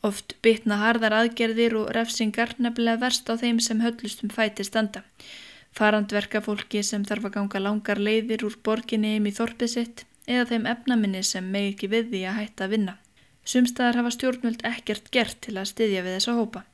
Oft 0.03 0.35
bitna 0.43 0.81
harðar 0.83 1.15
aðgerðir 1.21 1.79
og 1.79 1.95
refsingar 1.95 2.57
nefnilega 2.59 3.05
verst 3.05 3.31
á 3.31 3.39
þeim 3.39 3.63
sem 3.63 3.87
höllustum 3.87 4.35
fæti 4.35 4.67
standa 4.67 5.05
farandverka 5.77 6.41
fólki 6.45 6.83
sem 6.87 7.05
þarf 7.07 7.29
að 7.29 7.37
ganga 7.39 7.63
langar 7.67 8.01
leiðir 8.01 8.45
úr 8.49 8.57
borginni 8.65 9.17
um 9.19 9.29
í 9.31 9.35
þorpið 9.37 9.73
sitt 9.75 10.05
eða 10.27 10.49
þeim 10.51 10.67
efnaminni 10.73 11.23
sem 11.27 11.47
megi 11.53 11.75
ekki 11.75 11.91
við 11.95 12.11
því 12.11 12.25
að 12.31 12.39
hætta 12.41 12.67
að 12.67 12.75
vinna. 12.75 12.97
Sumstaðar 13.51 14.01
hafa 14.01 14.13
stjórnvöld 14.15 14.65
ekkert 14.69 15.11
gert 15.15 15.41
til 15.47 15.57
að 15.59 15.71
styðja 15.73 16.05
við 16.07 16.17
þessa 16.19 16.37
hópa. 16.39 16.65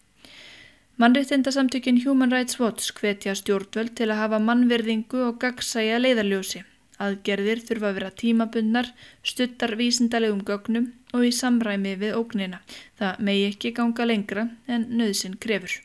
Mannreitindasamtökin 0.97 2.01
Human 2.05 2.33
Rights 2.33 2.59
Watch 2.61 2.95
hvetja 2.97 3.35
stjórnvöld 3.37 3.95
til 3.99 4.09
að 4.11 4.23
hafa 4.23 4.41
mannverðingu 4.41 5.27
og 5.29 5.39
gagsæja 5.43 6.01
leiðarljósi. 6.01 6.65
Aðgerðir 6.97 7.61
þurfa 7.61 7.91
að 7.91 7.99
vera 7.99 8.15
tímabundnar, 8.23 8.89
stuttar 9.21 9.75
vísindalegum 9.77 10.41
gögnum 10.49 10.87
og 11.13 11.27
í 11.29 11.33
samræmi 11.37 11.93
við 12.01 12.17
ógnina. 12.17 12.63
Það 12.97 13.21
megi 13.29 13.45
ekki 13.51 13.75
ganga 13.77 14.09
lengra 14.09 14.49
en 14.67 14.89
nöðsin 14.97 15.37
krefur. 15.37 15.77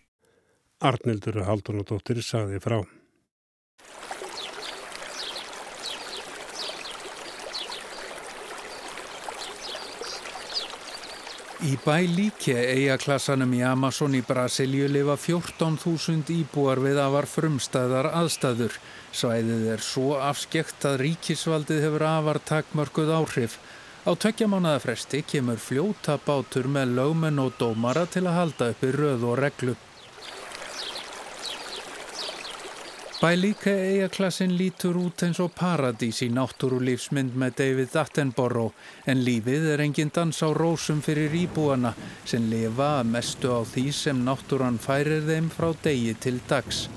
Arnildur 0.80 1.43
Haldunadóttir 1.45 2.24
sagði 2.24 2.63
frá. 2.63 2.80
Í 11.61 11.75
bæ 11.77 12.07
líke 12.09 12.55
eigaklassanum 12.57 13.51
í 13.53 13.59
Amazon 13.61 14.15
í 14.17 14.21
Brasilíu 14.25 14.87
lifa 14.89 15.13
14.000 15.13 16.33
íbúar 16.33 16.81
við 16.81 16.97
að 17.03 17.13
var 17.13 17.27
frumstæðar 17.29 18.09
aðstæður. 18.17 18.79
Svæðið 19.13 19.67
er 19.75 19.83
svo 19.85 20.15
afskekt 20.17 20.87
að 20.89 20.97
ríkisvaldið 21.03 21.83
hefur 21.85 22.07
afar 22.09 22.41
takmörkuð 22.49 23.13
áhrif. 23.13 23.59
Á 24.09 24.11
tveggjamánaða 24.17 24.81
fresti 24.87 25.21
kemur 25.21 25.61
fljóta 25.61 26.17
bátur 26.25 26.65
með 26.65 26.97
lögmenn 26.97 27.45
og 27.45 27.53
dómara 27.61 28.07
til 28.09 28.25
að 28.25 28.37
halda 28.39 28.73
uppi 28.73 28.93
röð 28.97 29.29
og 29.29 29.37
reglu. 29.43 29.77
Bælíka 33.21 33.69
eigaklassin 33.69 34.55
lítur 34.57 34.95
út 34.97 35.21
eins 35.21 35.38
og 35.43 35.51
paradís 35.53 36.23
í 36.25 36.29
náttúrulífsmynd 36.34 37.36
með 37.38 37.51
David 37.60 37.97
Attenborough 38.01 38.88
en 39.13 39.21
lífið 39.27 39.67
er 39.75 39.84
engin 39.86 40.10
dans 40.15 40.39
á 40.41 40.49
rósum 40.57 41.03
fyrir 41.05 41.36
íbúana 41.43 41.91
sem 42.25 42.49
lifa 42.49 42.88
að 43.03 43.12
mestu 43.13 43.53
á 43.53 43.62
því 43.62 43.86
sem 43.99 44.25
náttúran 44.25 44.81
færir 44.81 45.21
þeim 45.29 45.53
frá 45.53 45.69
degi 45.86 46.17
til 46.17 46.41
dags. 46.49 46.88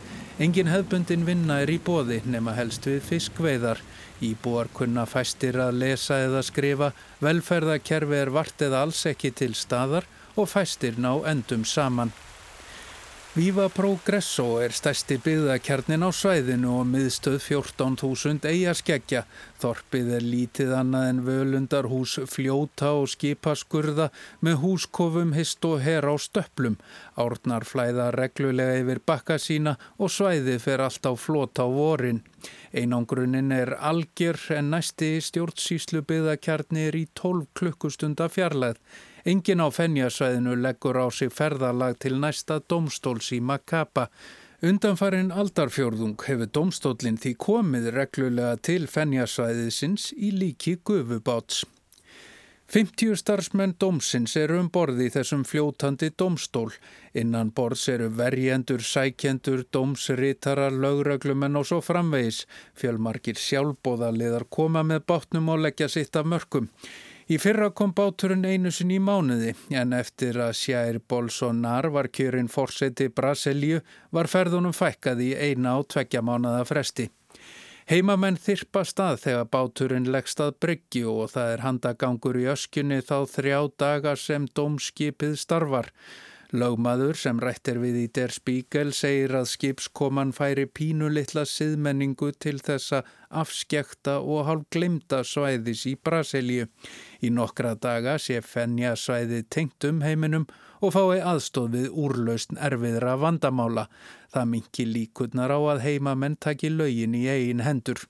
Engin 0.41 0.73
hefbundin 0.73 1.29
vinna 1.29 1.61
er 1.61 1.77
í 1.77 1.77
bóði 1.77 2.23
nema 2.25 2.57
helst 2.57 2.89
við 2.89 3.05
fiskveiðar. 3.11 3.85
Íbúar 4.25 4.73
kunna 4.73 5.05
fæstir 5.05 5.61
að 5.61 5.77
lesa 5.85 6.23
eða 6.25 6.41
skrifa, 6.41 6.95
velferðakerfi 7.21 8.23
er 8.25 8.33
vart 8.33 8.65
eða 8.65 8.87
alls 8.89 9.05
ekki 9.13 9.37
til 9.43 9.53
staðar 9.53 10.09
og 10.41 10.49
fæstir 10.49 10.97
ná 10.97 11.19
endum 11.29 11.69
saman. 11.69 12.17
Viva 13.35 13.65
Progresso 13.67 14.61
er 14.63 14.71
stærsti 14.71 15.17
byggðakjarnin 15.19 16.05
á 16.07 16.11
svæðinu 16.15 16.69
og 16.79 16.85
miðstöð 16.87 17.41
14.000 17.43 18.45
eigaskeggja. 18.47 19.25
Þorpið 19.59 20.11
er 20.21 20.23
lítið 20.23 20.75
annað 20.79 21.07
en 21.09 21.23
völundarhús 21.27 22.13
fljóta 22.31 22.93
og 22.95 23.09
skipaskurða 23.11 24.07
með 24.39 24.61
húskofum, 24.63 25.33
hist 25.35 25.67
og 25.67 25.83
her 25.83 26.07
á 26.07 26.15
stöplum. 26.15 26.77
Árnar 27.19 27.67
flæða 27.67 28.13
reglulega 28.15 28.77
yfir 28.85 29.01
bakka 29.03 29.41
sína 29.43 29.73
og 29.99 30.13
svæði 30.15 30.55
fer 30.63 30.85
allt 30.87 31.03
á 31.03 31.19
flót 31.19 31.59
á 31.59 31.67
vorin. 31.67 32.23
Einangrunin 32.71 33.51
er 33.51 33.75
algjör 33.83 34.39
en 34.61 34.71
næsti 34.77 35.17
stjórnsýslu 35.19 36.05
byggðakjarni 36.07 36.87
er 36.87 37.01
í 37.03 37.09
12 37.19 37.51
klukkustunda 37.59 38.31
fjarlæð. 38.31 38.79
Engin 39.25 39.63
á 39.65 39.73
fennjasvæðinu 39.73 40.53
leggur 40.61 40.99
á 41.01 41.09
sig 41.09 41.31
ferðalag 41.33 41.95
til 41.97 42.19
næsta 42.21 42.59
domstóls 42.69 43.31
í 43.33 43.39
Makapa. 43.41 44.11
Undanfarin 44.61 45.31
aldarfjörðung 45.33 46.19
hefur 46.27 46.51
domstólinn 46.53 47.17
því 47.23 47.33
komið 47.41 47.89
reglulega 47.95 48.59
til 48.69 48.85
fennjasvæðisins 48.85 50.11
í 50.13 50.29
líki 50.37 50.75
gufubáts. 50.85 51.63
50 52.75 53.17
starfsmenn 53.17 53.73
domsins 53.81 54.37
eru 54.41 54.59
um 54.61 54.69
borði 54.73 55.09
í 55.09 55.15
þessum 55.17 55.47
fljótandi 55.49 56.11
domstól. 56.21 56.75
Innan 57.17 57.55
borðs 57.57 57.87
eru 57.93 58.11
verjendur, 58.19 58.85
sækjendur, 58.85 59.65
domsritarar, 59.73 60.77
lögraglumenn 60.85 61.57
og 61.61 61.69
svo 61.71 61.81
framvegis. 61.85 62.45
Fjölmarkir 62.77 63.41
sjálfbóðaliðar 63.41 64.49
koma 64.53 64.85
með 64.85 65.05
bátnum 65.09 65.53
og 65.57 65.65
leggja 65.65 65.89
sitt 65.89 66.17
af 66.17 66.29
mörgum. 66.29 66.69
Í 67.25 67.39
fyrra 67.41 67.71
kom 67.73 67.95
báturinn 67.97 68.45
einu 68.45 68.69
sinni 68.75 68.99
í 68.99 69.01
mánuði 69.01 69.55
en 69.73 69.95
eftir 69.97 70.37
að 70.45 70.59
Sjær 70.59 70.99
Bolsonar 71.09 71.87
var 71.95 72.11
kjörinn 72.13 72.51
fórseti 72.53 73.07
Brasilíu 73.09 73.79
var 74.13 74.29
ferðunum 74.29 74.75
fækkað 74.77 75.23
í 75.25 75.31
eina 75.33 75.79
og 75.81 75.89
tveggja 75.95 76.21
mánada 76.21 76.67
fresti. 76.69 77.07
Heimamenn 77.89 78.37
þyrpa 78.41 78.83
stað 78.85 79.23
þegar 79.23 79.49
báturinn 79.57 80.11
leggst 80.13 80.41
að 80.41 80.53
bryggju 80.67 81.17
og 81.23 81.33
það 81.33 81.55
er 81.55 81.65
handagangur 81.65 82.39
í 82.41 82.45
öskjunni 82.53 83.01
þá 83.09 83.17
þrjá 83.33 83.59
daga 83.81 84.15
sem 84.21 84.45
dómskipið 84.57 85.41
starfar. 85.41 85.89
Lögmaður 86.53 87.17
sem 87.17 87.41
rættir 87.41 87.79
við 87.83 87.97
í 88.03 88.05
Der 88.15 88.33
Spiegel 88.35 88.93
segir 88.93 89.33
að 89.39 89.49
skipskoman 89.53 90.35
færi 90.37 90.67
pínu 90.69 91.09
litla 91.09 91.47
siðmenningu 91.49 92.33
til 92.37 92.59
þessa 92.61 93.01
afskekta 93.31 94.19
og 94.21 94.45
hálf 94.49 94.69
glimta 94.75 95.23
svæðis 95.25 95.87
í 95.91 95.95
Brasilíu. 95.97 96.69
Í 97.25 97.33
nokkra 97.33 97.75
daga 97.75 98.19
sé 98.21 98.41
fennja 98.45 98.95
svæði 98.97 99.43
tengt 99.49 99.89
um 99.89 100.03
heiminum 100.05 100.47
og 100.85 100.95
fái 100.95 101.23
aðstóð 101.25 101.71
við 101.79 101.93
úrlausn 102.07 102.61
erfiðra 102.61 103.17
vandamála. 103.23 103.89
Það 104.35 104.51
minki 104.53 104.89
líkurnar 104.91 105.55
á 105.55 105.61
að 105.75 105.85
heimamenn 105.89 106.37
taki 106.37 106.71
lögin 106.75 107.17
í 107.17 107.25
eigin 107.31 107.65
hendur. 107.65 108.05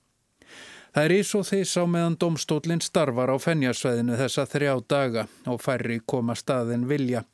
Það 0.95 1.05
er 1.09 1.11
ís 1.11 1.29
og 1.35 1.41
þess 1.43 1.75
á 1.75 1.83
meðan 1.91 2.13
domstólinn 2.15 2.79
starfar 2.79 3.27
á 3.27 3.35
fennjasvæðinu 3.43 4.15
þessa 4.15 4.45
þrjá 4.47 4.75
daga 4.87 5.25
og 5.51 5.57
færri 5.59 5.97
koma 6.07 6.37
staðin 6.39 6.85
vilja. 6.87 7.25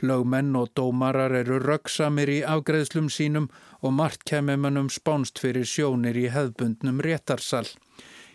Lögmenn 0.00 0.56
og 0.56 0.70
dómarar 0.72 1.34
eru 1.36 1.58
röggsamir 1.60 2.32
í 2.32 2.38
afgreðslum 2.48 3.10
sínum 3.12 3.50
og 3.84 3.92
margt 3.98 4.24
kemimannum 4.24 4.88
spánst 4.88 5.42
fyrir 5.42 5.68
sjónir 5.68 6.16
í 6.16 6.30
hefðbundnum 6.32 7.04
réttarsal. 7.04 7.66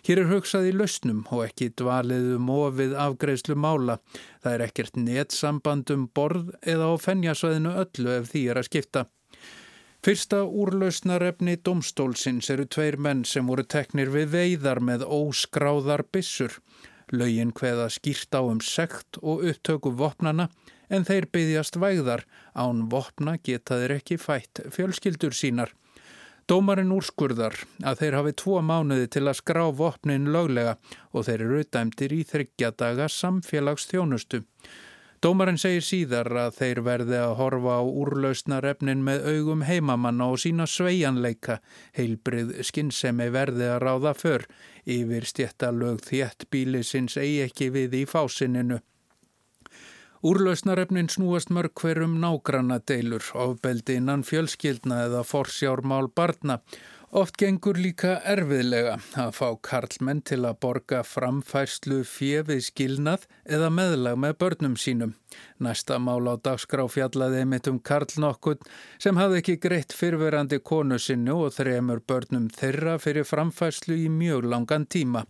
Hér 0.06 0.22
er 0.22 0.30
hugsað 0.30 0.70
í 0.70 0.78
lausnum 0.78 1.26
og 1.34 1.48
ekki 1.48 1.72
dvaliðum 1.82 2.54
ofið 2.54 2.94
afgreðslu 3.08 3.58
mála. 3.58 3.98
Það 4.46 4.54
er 4.54 4.68
ekkert 4.68 5.02
netsambandum 5.02 6.06
borð 6.14 6.54
eða 6.62 6.94
á 6.94 7.02
fennjasvæðinu 7.02 7.74
öllu 7.88 8.20
ef 8.20 8.30
því 8.36 8.46
er 8.54 8.62
að 8.62 8.70
skipta. 8.70 9.08
Fyrsta 10.06 10.44
úrlausnarefni 10.46 11.56
domstólsins 11.66 12.52
eru 12.54 12.68
tveir 12.70 12.94
menn 13.02 13.24
sem 13.26 13.48
voru 13.50 13.64
teknir 13.66 14.12
við 14.14 14.28
veiðar 14.36 14.78
með 14.78 15.02
óskráðar 15.10 16.04
bissur. 16.14 16.60
Laugin 17.10 17.50
hveða 17.58 17.88
skýrt 17.96 18.38
á 18.38 18.46
um 18.46 18.60
sekt 18.62 19.18
og 19.24 19.42
upptöku 19.50 19.96
vopnana 19.98 20.52
en 20.94 21.08
þeir 21.10 21.26
byggjast 21.34 21.80
vægðar 21.82 22.28
án 22.54 22.86
vopna 22.94 23.40
geta 23.42 23.80
þeir 23.82 23.96
ekki 23.98 24.20
fætt 24.22 24.62
fjölskyldur 24.78 25.34
sínar. 25.34 25.74
Dómarinn 26.46 26.94
úrskurðar 26.94 27.58
að 27.82 28.04
þeir 28.04 28.20
hafi 28.20 28.38
tvo 28.44 28.62
mánuði 28.62 29.10
til 29.10 29.26
að 29.26 29.40
skrá 29.42 29.64
vopnin 29.74 30.30
löglega 30.36 30.78
og 31.18 31.26
þeir 31.26 31.48
eru 31.48 31.64
dæmtir 31.66 32.14
í 32.14 32.22
þryggjadaga 32.30 33.10
samfélagsþjónustu. 33.10 34.46
Dómarinn 35.24 35.58
segir 35.58 35.84
síðar 35.86 36.28
að 36.38 36.58
þeir 36.60 36.82
verði 36.86 37.20
að 37.22 37.36
horfa 37.40 37.78
á 37.80 37.84
úrlausnarefnin 37.88 39.04
með 39.06 39.28
augum 39.32 39.64
heimamanna 39.66 40.28
og 40.32 40.42
sína 40.44 40.68
sveianleika, 40.70 41.60
heilbrið 41.96 42.58
skinnsemi 42.68 43.30
verði 43.34 43.70
að 43.72 43.80
ráða 43.86 44.14
för, 44.18 44.46
yfir 44.86 45.26
stjættalög 45.26 46.04
þjætt 46.06 46.50
bílisins 46.52 47.16
eigi 47.18 47.40
ekki 47.48 47.72
við 47.74 48.02
í 48.02 48.04
fásinninu. 48.10 48.82
Úrlausnarefnin 50.26 51.08
snúast 51.12 51.52
mörg 51.54 51.76
hverjum 51.78 52.16
nágranna 52.18 52.80
deilur, 52.82 53.24
ofbeldi 53.38 54.00
innan 54.00 54.24
fjölskyldna 54.26 55.04
eða 55.06 55.20
forsjármál 55.28 56.08
barna. 56.10 56.56
Oft 57.16 57.38
gengur 57.40 57.78
líka 57.80 58.18
erfiðlega 58.28 58.98
að 59.24 59.30
fá 59.38 59.46
karlmenn 59.64 60.20
til 60.28 60.42
að 60.50 60.58
borga 60.66 60.98
framfærslu 61.08 62.02
fjefið 62.04 62.66
skilnað 62.66 63.24
eða 63.56 63.70
meðlag 63.72 64.18
með 64.20 64.34
börnum 64.44 64.74
sínum. 64.76 65.14
Næsta 65.64 65.96
mál 65.96 66.28
á 66.28 66.36
dagskráfjallaði 66.36 67.46
mitt 67.48 67.70
um 67.72 67.78
karl 67.80 68.12
nokkur 68.20 68.60
sem 69.00 69.16
hafði 69.16 69.40
ekki 69.40 69.56
greitt 69.64 69.96
fyrverandi 69.96 70.60
konu 70.60 71.00
sinnu 71.00 71.38
og 71.46 71.56
þremur 71.56 72.04
börnum 72.04 72.50
þeirra 72.52 72.98
fyrir 73.00 73.24
framfærslu 73.30 73.96
í 73.96 74.12
mjög 74.12 74.50
langan 74.52 74.84
tíma. 74.84 75.24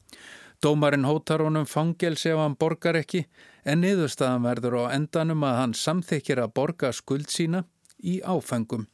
Dómarinn 0.66 1.06
hótar 1.06 1.46
honum 1.46 1.70
fangelsi 1.70 2.34
ef 2.34 2.42
hann 2.42 2.58
borgar 2.58 2.98
ekki 2.98 3.28
en 3.62 3.86
niðurstaðan 3.86 4.50
verður 4.50 4.82
á 4.90 4.98
endanum 4.98 5.46
að 5.46 5.62
hann 5.62 5.78
samþykir 5.86 6.48
að 6.48 6.58
borga 6.58 6.94
skuld 6.98 7.30
sína 7.30 7.68
í 8.02 8.24
áfengum. 8.26 8.90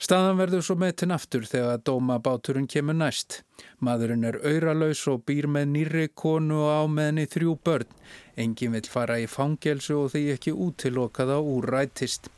Staðan 0.00 0.38
verður 0.38 0.62
svo 0.64 0.74
metin 0.80 1.12
aftur 1.12 1.42
þegar 1.44 1.82
dómabáturinn 1.84 2.68
kemur 2.72 2.96
næst. 2.96 3.42
Madurinn 3.84 4.24
er 4.24 4.38
auðralaus 4.40 5.02
og 5.12 5.26
býr 5.28 5.44
með 5.44 5.66
nýri 5.74 6.06
konu 6.16 6.62
og 6.64 6.86
ámeðni 6.86 7.26
þrjú 7.28 7.58
börn. 7.68 7.92
Engin 8.40 8.72
vil 8.78 8.88
fara 8.88 9.18
í 9.20 9.28
fangelsu 9.28 9.98
og 10.00 10.14
því 10.14 10.24
ekki 10.38 10.56
útilokaða 10.56 11.36
úr 11.44 11.68
rætist. 11.76 12.32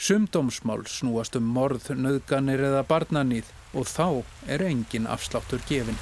Sumdómsmál 0.00 0.88
snúast 0.88 1.36
um 1.36 1.52
morð, 1.52 1.92
nöðganir 1.92 2.64
eða 2.72 2.82
barnanýð 2.88 3.52
og 3.76 3.86
þá 3.92 4.24
er 4.48 4.64
engin 4.72 5.04
afsláttur 5.04 5.60
gefin. 5.68 6.00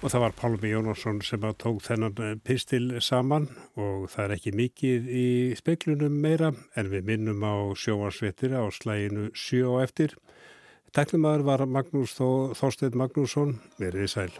Og 0.00 0.08
það 0.08 0.22
var 0.22 0.32
Pálmi 0.32 0.68
Jónasson 0.70 1.18
sem 1.20 1.42
að 1.44 1.58
tók 1.60 1.82
þennan 1.84 2.20
eh, 2.24 2.36
pistil 2.40 2.86
saman 3.04 3.50
og 3.76 4.06
það 4.08 4.22
er 4.22 4.32
ekki 4.38 4.52
mikið 4.56 5.10
í 5.12 5.26
speiklunum 5.58 6.16
meira 6.22 6.54
en 6.80 6.88
við 6.88 7.04
minnum 7.10 7.44
á 7.44 7.76
sjóarsvettir 7.76 8.56
á 8.56 8.64
slæginu 8.72 9.28
sjó 9.36 9.76
eftir. 9.84 10.16
Tæknumæður 10.96 11.44
var 11.50 11.66
Magnús 11.68 12.16
Þó, 12.16 12.56
Þorstein 12.56 12.96
Magnússon, 12.96 13.58
verið 13.76 14.08
í 14.08 14.12
sæl. 14.16 14.32